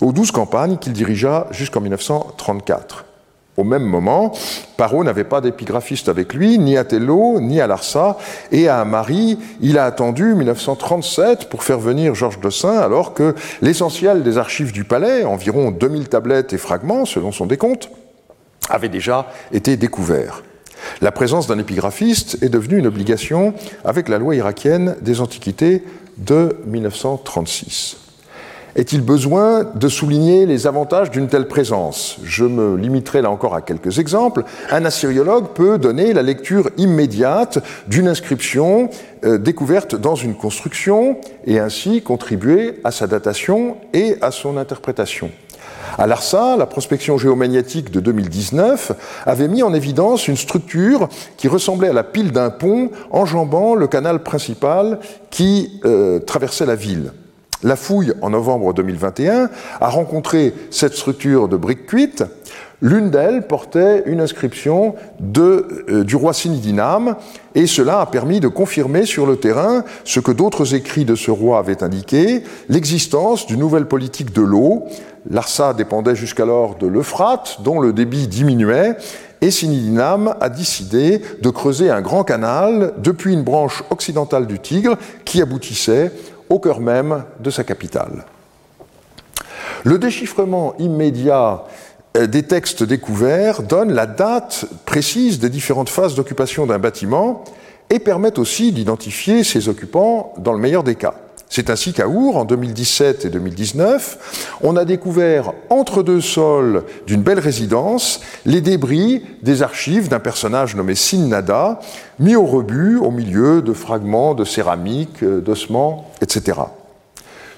aux 0.00 0.12
douze 0.12 0.30
campagnes 0.30 0.76
qu'il 0.78 0.92
dirigea 0.92 1.46
jusqu'en 1.50 1.80
1934. 1.80 3.04
Au 3.56 3.64
même 3.64 3.84
moment, 3.84 4.32
Parot 4.76 5.02
n'avait 5.02 5.24
pas 5.24 5.40
d'épigraphiste 5.40 6.10
avec 6.10 6.34
lui, 6.34 6.58
ni 6.58 6.76
à 6.76 6.84
Tello, 6.84 7.40
ni 7.40 7.60
à 7.60 7.66
Larsa, 7.66 8.18
et 8.52 8.68
à 8.68 8.84
Marie, 8.84 9.38
il 9.62 9.78
a 9.78 9.86
attendu 9.86 10.34
1937 10.34 11.48
pour 11.48 11.64
faire 11.64 11.78
venir 11.78 12.14
Georges 12.14 12.38
Saint, 12.50 12.78
alors 12.78 13.14
que 13.14 13.34
l'essentiel 13.62 14.22
des 14.22 14.36
archives 14.36 14.72
du 14.72 14.84
palais, 14.84 15.24
environ 15.24 15.70
2000 15.70 16.08
tablettes 16.08 16.52
et 16.52 16.58
fragments, 16.58 17.06
selon 17.06 17.32
son 17.32 17.46
décompte, 17.46 17.90
avait 18.68 18.90
déjà 18.90 19.28
été 19.52 19.78
découvert. 19.78 20.42
La 21.00 21.10
présence 21.10 21.46
d'un 21.46 21.58
épigraphiste 21.58 22.38
est 22.42 22.50
devenue 22.50 22.78
une 22.78 22.86
obligation 22.86 23.54
avec 23.86 24.10
la 24.10 24.18
loi 24.18 24.34
irakienne 24.34 24.96
des 25.00 25.22
antiquités 25.22 25.82
de 26.18 26.58
1936. 26.66 28.05
Est-il 28.76 29.00
besoin 29.00 29.64
de 29.74 29.88
souligner 29.88 30.44
les 30.44 30.66
avantages 30.66 31.10
d'une 31.10 31.28
telle 31.28 31.48
présence? 31.48 32.18
Je 32.24 32.44
me 32.44 32.76
limiterai 32.76 33.22
là 33.22 33.30
encore 33.30 33.54
à 33.54 33.62
quelques 33.62 33.98
exemples. 33.98 34.44
Un 34.70 34.84
assyriologue 34.84 35.54
peut 35.54 35.78
donner 35.78 36.12
la 36.12 36.20
lecture 36.20 36.68
immédiate 36.76 37.58
d'une 37.88 38.06
inscription 38.06 38.90
euh, 39.24 39.38
découverte 39.38 39.94
dans 39.94 40.14
une 40.14 40.34
construction 40.34 41.16
et 41.46 41.58
ainsi 41.58 42.02
contribuer 42.02 42.80
à 42.84 42.90
sa 42.90 43.06
datation 43.06 43.78
et 43.94 44.16
à 44.20 44.30
son 44.30 44.58
interprétation. 44.58 45.30
À 45.96 46.06
l'ARSA, 46.06 46.56
la 46.58 46.66
prospection 46.66 47.16
géomagnétique 47.16 47.90
de 47.90 48.00
2019 48.00 48.92
avait 49.24 49.48
mis 49.48 49.62
en 49.62 49.72
évidence 49.72 50.28
une 50.28 50.36
structure 50.36 51.08
qui 51.38 51.48
ressemblait 51.48 51.88
à 51.88 51.94
la 51.94 52.04
pile 52.04 52.30
d'un 52.30 52.50
pont 52.50 52.90
enjambant 53.10 53.74
le 53.74 53.86
canal 53.86 54.22
principal 54.22 54.98
qui 55.30 55.80
euh, 55.86 56.18
traversait 56.18 56.66
la 56.66 56.76
ville. 56.76 57.12
La 57.62 57.76
fouille, 57.76 58.12
en 58.20 58.30
novembre 58.30 58.74
2021, 58.74 59.48
a 59.80 59.88
rencontré 59.88 60.52
cette 60.70 60.94
structure 60.94 61.48
de 61.48 61.56
briques 61.56 61.86
cuites. 61.86 62.24
L'une 62.82 63.08
d'elles 63.08 63.46
portait 63.46 64.02
une 64.04 64.20
inscription 64.20 64.94
euh, 65.38 66.04
du 66.04 66.14
roi 66.14 66.34
Sinidinam, 66.34 67.16
et 67.54 67.66
cela 67.66 68.00
a 68.00 68.06
permis 68.06 68.40
de 68.40 68.48
confirmer 68.48 69.06
sur 69.06 69.24
le 69.24 69.36
terrain 69.36 69.82
ce 70.04 70.20
que 70.20 70.30
d'autres 70.30 70.74
écrits 70.74 71.06
de 71.06 71.14
ce 71.14 71.30
roi 71.30 71.58
avaient 71.58 71.82
indiqué, 71.82 72.42
l'existence 72.68 73.46
d'une 73.46 73.60
nouvelle 73.60 73.86
politique 73.86 74.34
de 74.34 74.42
l'eau. 74.42 74.84
Larsa 75.30 75.72
dépendait 75.72 76.14
jusqu'alors 76.14 76.76
de 76.76 76.86
l'Euphrate, 76.86 77.62
dont 77.64 77.80
le 77.80 77.94
débit 77.94 78.28
diminuait, 78.28 78.96
et 79.40 79.50
Sinidinam 79.50 80.34
a 80.40 80.50
décidé 80.50 81.22
de 81.40 81.50
creuser 81.50 81.90
un 81.90 82.02
grand 82.02 82.24
canal 82.24 82.92
depuis 82.98 83.32
une 83.32 83.42
branche 83.42 83.82
occidentale 83.90 84.46
du 84.46 84.58
Tigre 84.58 84.96
qui 85.24 85.40
aboutissait 85.40 86.12
au 86.48 86.58
cœur 86.58 86.80
même 86.80 87.24
de 87.40 87.50
sa 87.50 87.64
capitale. 87.64 88.24
Le 89.84 89.98
déchiffrement 89.98 90.74
immédiat 90.78 91.64
euh, 92.16 92.26
des 92.26 92.42
textes 92.42 92.82
découverts 92.82 93.62
donne 93.62 93.92
la 93.92 94.06
date 94.06 94.66
précise 94.84 95.38
des 95.38 95.50
différentes 95.50 95.88
phases 95.88 96.14
d'occupation 96.14 96.66
d'un 96.66 96.78
bâtiment 96.78 97.44
et 97.90 97.98
permet 97.98 98.38
aussi 98.38 98.72
d'identifier 98.72 99.44
ses 99.44 99.68
occupants 99.68 100.34
dans 100.38 100.52
le 100.52 100.58
meilleur 100.58 100.82
des 100.82 100.96
cas. 100.96 101.14
C'est 101.48 101.70
ainsi 101.70 101.92
qu'à 101.92 102.08
Our, 102.08 102.36
en 102.36 102.44
2017 102.44 103.24
et 103.24 103.30
2019, 103.30 104.56
on 104.62 104.76
a 104.76 104.84
découvert 104.84 105.52
entre 105.70 106.02
deux 106.02 106.20
sols 106.20 106.84
d'une 107.06 107.22
belle 107.22 107.38
résidence 107.38 108.20
les 108.44 108.60
débris 108.60 109.22
des 109.42 109.62
archives 109.62 110.08
d'un 110.08 110.18
personnage 110.18 110.74
nommé 110.74 110.94
Sinnada, 110.94 111.80
mis 112.18 112.36
au 112.36 112.44
rebut 112.44 112.96
au 112.96 113.10
milieu 113.10 113.62
de 113.62 113.72
fragments 113.72 114.34
de 114.34 114.44
céramique, 114.44 115.24
d'ossements, 115.24 116.10
etc. 116.20 116.60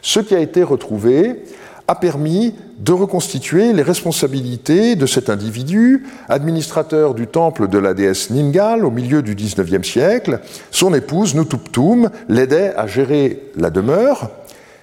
Ce 0.03 0.21
qui 0.21 0.35
a 0.35 0.41
été 0.41 0.63
retrouvé 0.63 1.45
a 1.89 1.95
permis 1.95 2.55
de 2.79 2.93
reconstituer 2.93 3.73
les 3.73 3.83
responsabilités 3.83 4.95
de 4.95 5.07
cet 5.07 5.31
individu, 5.31 6.07
administrateur 6.29 7.15
du 7.15 7.27
temple 7.27 7.67
de 7.67 7.79
la 7.79 7.95
déesse 7.95 8.31
Ningal 8.31 8.85
au 8.85 8.91
milieu 8.91 9.23
du 9.23 9.35
XIXe 9.35 9.89
siècle. 9.89 10.41
Son 10.71 10.93
épouse, 10.93 11.35
Nutuptum, 11.35 12.11
l'aidait 12.29 12.75
à 12.77 12.87
gérer 12.87 13.43
la 13.57 13.71
demeure. 13.71 14.31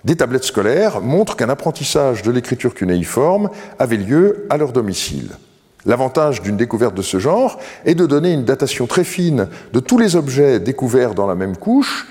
Des 0.04 0.16
tablettes 0.16 0.44
scolaires 0.44 1.00
montrent 1.00 1.36
qu'un 1.36 1.50
apprentissage 1.50 2.24
de 2.24 2.32
l'écriture 2.32 2.74
cunéiforme 2.74 3.50
avait 3.78 3.98
lieu 3.98 4.48
à 4.50 4.58
leur 4.58 4.72
domicile. 4.72 5.30
L'avantage 5.86 6.42
d'une 6.42 6.58
découverte 6.58 6.96
de 6.96 7.04
ce 7.04 7.20
genre 7.20 7.60
est 7.86 7.96
de 7.96 8.08
donner 8.08 8.34
une 8.34 8.46
datation 8.46 8.88
très 8.88 9.04
fine 9.04 9.48
de 9.74 9.80
tous 9.80 10.00
les 10.00 10.16
objets 10.16 10.60
découverts 10.60 11.14
dans 11.14 11.28
la 11.28 11.36
même 11.36 11.56
couche, 11.56 12.08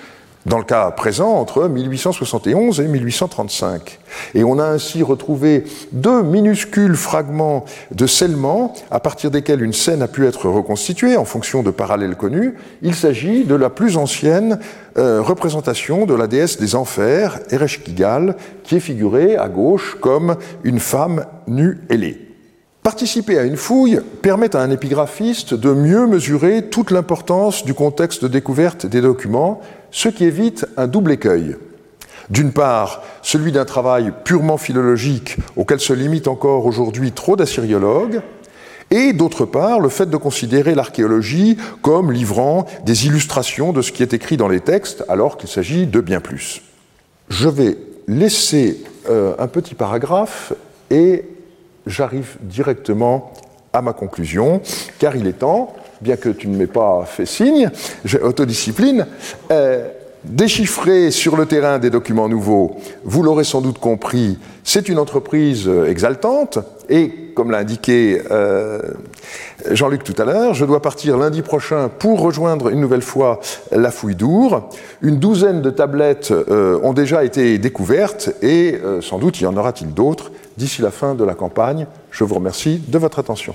dans 0.46 0.58
le 0.58 0.64
cas 0.64 0.90
présent 0.90 1.32
entre 1.32 1.68
1871 1.68 2.80
et 2.80 2.88
1835. 2.88 3.98
Et 4.34 4.44
on 4.44 4.58
a 4.58 4.64
ainsi 4.64 5.02
retrouvé 5.02 5.64
deux 5.92 6.22
minuscules 6.22 6.96
fragments 6.96 7.64
de 7.90 8.06
scellement 8.06 8.74
à 8.90 9.00
partir 9.00 9.30
desquels 9.30 9.62
une 9.62 9.72
scène 9.72 10.02
a 10.02 10.08
pu 10.08 10.26
être 10.26 10.48
reconstituée 10.48 11.16
en 11.16 11.24
fonction 11.24 11.62
de 11.62 11.70
parallèles 11.70 12.16
connus. 12.16 12.54
Il 12.82 12.94
s'agit 12.94 13.44
de 13.44 13.54
la 13.54 13.70
plus 13.70 13.96
ancienne 13.96 14.58
euh, 14.98 15.22
représentation 15.22 16.06
de 16.06 16.14
la 16.14 16.26
déesse 16.26 16.58
des 16.58 16.74
enfers, 16.74 17.40
Ereshkigal, 17.50 18.36
qui 18.62 18.76
est 18.76 18.80
figurée 18.80 19.36
à 19.36 19.48
gauche 19.48 19.96
comme 20.00 20.36
une 20.62 20.78
femme 20.78 21.26
nue 21.46 21.80
ailée. 21.88 22.24
Participer 22.84 23.38
à 23.38 23.44
une 23.44 23.56
fouille 23.56 23.98
permet 24.20 24.54
à 24.54 24.60
un 24.60 24.70
épigraphiste 24.70 25.54
de 25.54 25.72
mieux 25.72 26.06
mesurer 26.06 26.66
toute 26.66 26.90
l'importance 26.90 27.64
du 27.64 27.72
contexte 27.72 28.22
de 28.22 28.28
découverte 28.28 28.84
des 28.84 29.00
documents, 29.00 29.62
ce 29.94 30.08
qui 30.08 30.24
évite 30.24 30.66
un 30.76 30.88
double 30.88 31.12
écueil. 31.12 31.56
D'une 32.28 32.52
part, 32.52 33.02
celui 33.22 33.52
d'un 33.52 33.64
travail 33.64 34.12
purement 34.24 34.56
philologique 34.56 35.36
auquel 35.56 35.78
se 35.78 35.92
limitent 35.92 36.26
encore 36.26 36.66
aujourd'hui 36.66 37.12
trop 37.12 37.36
d'assyriologues, 37.36 38.20
et 38.90 39.12
d'autre 39.12 39.44
part, 39.44 39.78
le 39.78 39.88
fait 39.88 40.10
de 40.10 40.16
considérer 40.16 40.74
l'archéologie 40.74 41.56
comme 41.80 42.10
livrant 42.10 42.66
des 42.84 43.06
illustrations 43.06 43.72
de 43.72 43.82
ce 43.82 43.92
qui 43.92 44.02
est 44.02 44.12
écrit 44.12 44.36
dans 44.36 44.48
les 44.48 44.60
textes, 44.60 45.04
alors 45.08 45.36
qu'il 45.36 45.48
s'agit 45.48 45.86
de 45.86 46.00
bien 46.00 46.20
plus. 46.20 46.62
Je 47.28 47.48
vais 47.48 47.78
laisser 48.08 48.82
euh, 49.08 49.34
un 49.38 49.46
petit 49.46 49.76
paragraphe 49.76 50.52
et 50.90 51.24
j'arrive 51.86 52.36
directement 52.40 53.32
à 53.72 53.80
ma 53.80 53.92
conclusion, 53.92 54.60
car 54.98 55.14
il 55.14 55.28
est 55.28 55.38
temps, 55.38 55.74
bien 56.04 56.16
que 56.16 56.28
tu 56.28 56.48
ne 56.48 56.56
m'aies 56.56 56.66
pas 56.66 57.04
fait 57.06 57.24
signe, 57.24 57.70
j'ai 58.04 58.20
autodiscipline, 58.20 59.06
euh, 59.50 59.88
déchiffrer 60.22 61.10
sur 61.10 61.34
le 61.34 61.46
terrain 61.46 61.78
des 61.78 61.88
documents 61.88 62.28
nouveaux, 62.28 62.76
vous 63.04 63.22
l'aurez 63.22 63.44
sans 63.44 63.62
doute 63.62 63.78
compris, 63.78 64.38
c'est 64.64 64.90
une 64.90 64.98
entreprise 64.98 65.66
exaltante, 65.66 66.58
et 66.90 67.32
comme 67.34 67.50
l'a 67.50 67.58
indiqué 67.58 68.20
euh, 68.30 68.80
Jean-Luc 69.70 70.04
tout 70.04 70.14
à 70.18 70.26
l'heure, 70.26 70.52
je 70.52 70.66
dois 70.66 70.82
partir 70.82 71.16
lundi 71.16 71.40
prochain 71.40 71.88
pour 71.88 72.20
rejoindre 72.20 72.68
une 72.68 72.80
nouvelle 72.80 73.02
fois 73.02 73.40
la 73.72 73.90
fouille 73.90 74.14
d'Our. 74.14 74.68
Une 75.00 75.16
douzaine 75.16 75.62
de 75.62 75.70
tablettes 75.70 76.32
euh, 76.32 76.78
ont 76.82 76.92
déjà 76.92 77.24
été 77.24 77.56
découvertes, 77.56 78.30
et 78.42 78.78
sans 79.00 79.18
doute 79.18 79.40
y 79.40 79.46
en 79.46 79.56
aura-t-il 79.56 79.94
d'autres 79.94 80.30
d'ici 80.58 80.82
la 80.82 80.90
fin 80.90 81.14
de 81.14 81.24
la 81.24 81.34
campagne. 81.34 81.86
Je 82.10 82.24
vous 82.24 82.34
remercie 82.34 82.82
de 82.86 82.98
votre 82.98 83.18
attention. 83.18 83.54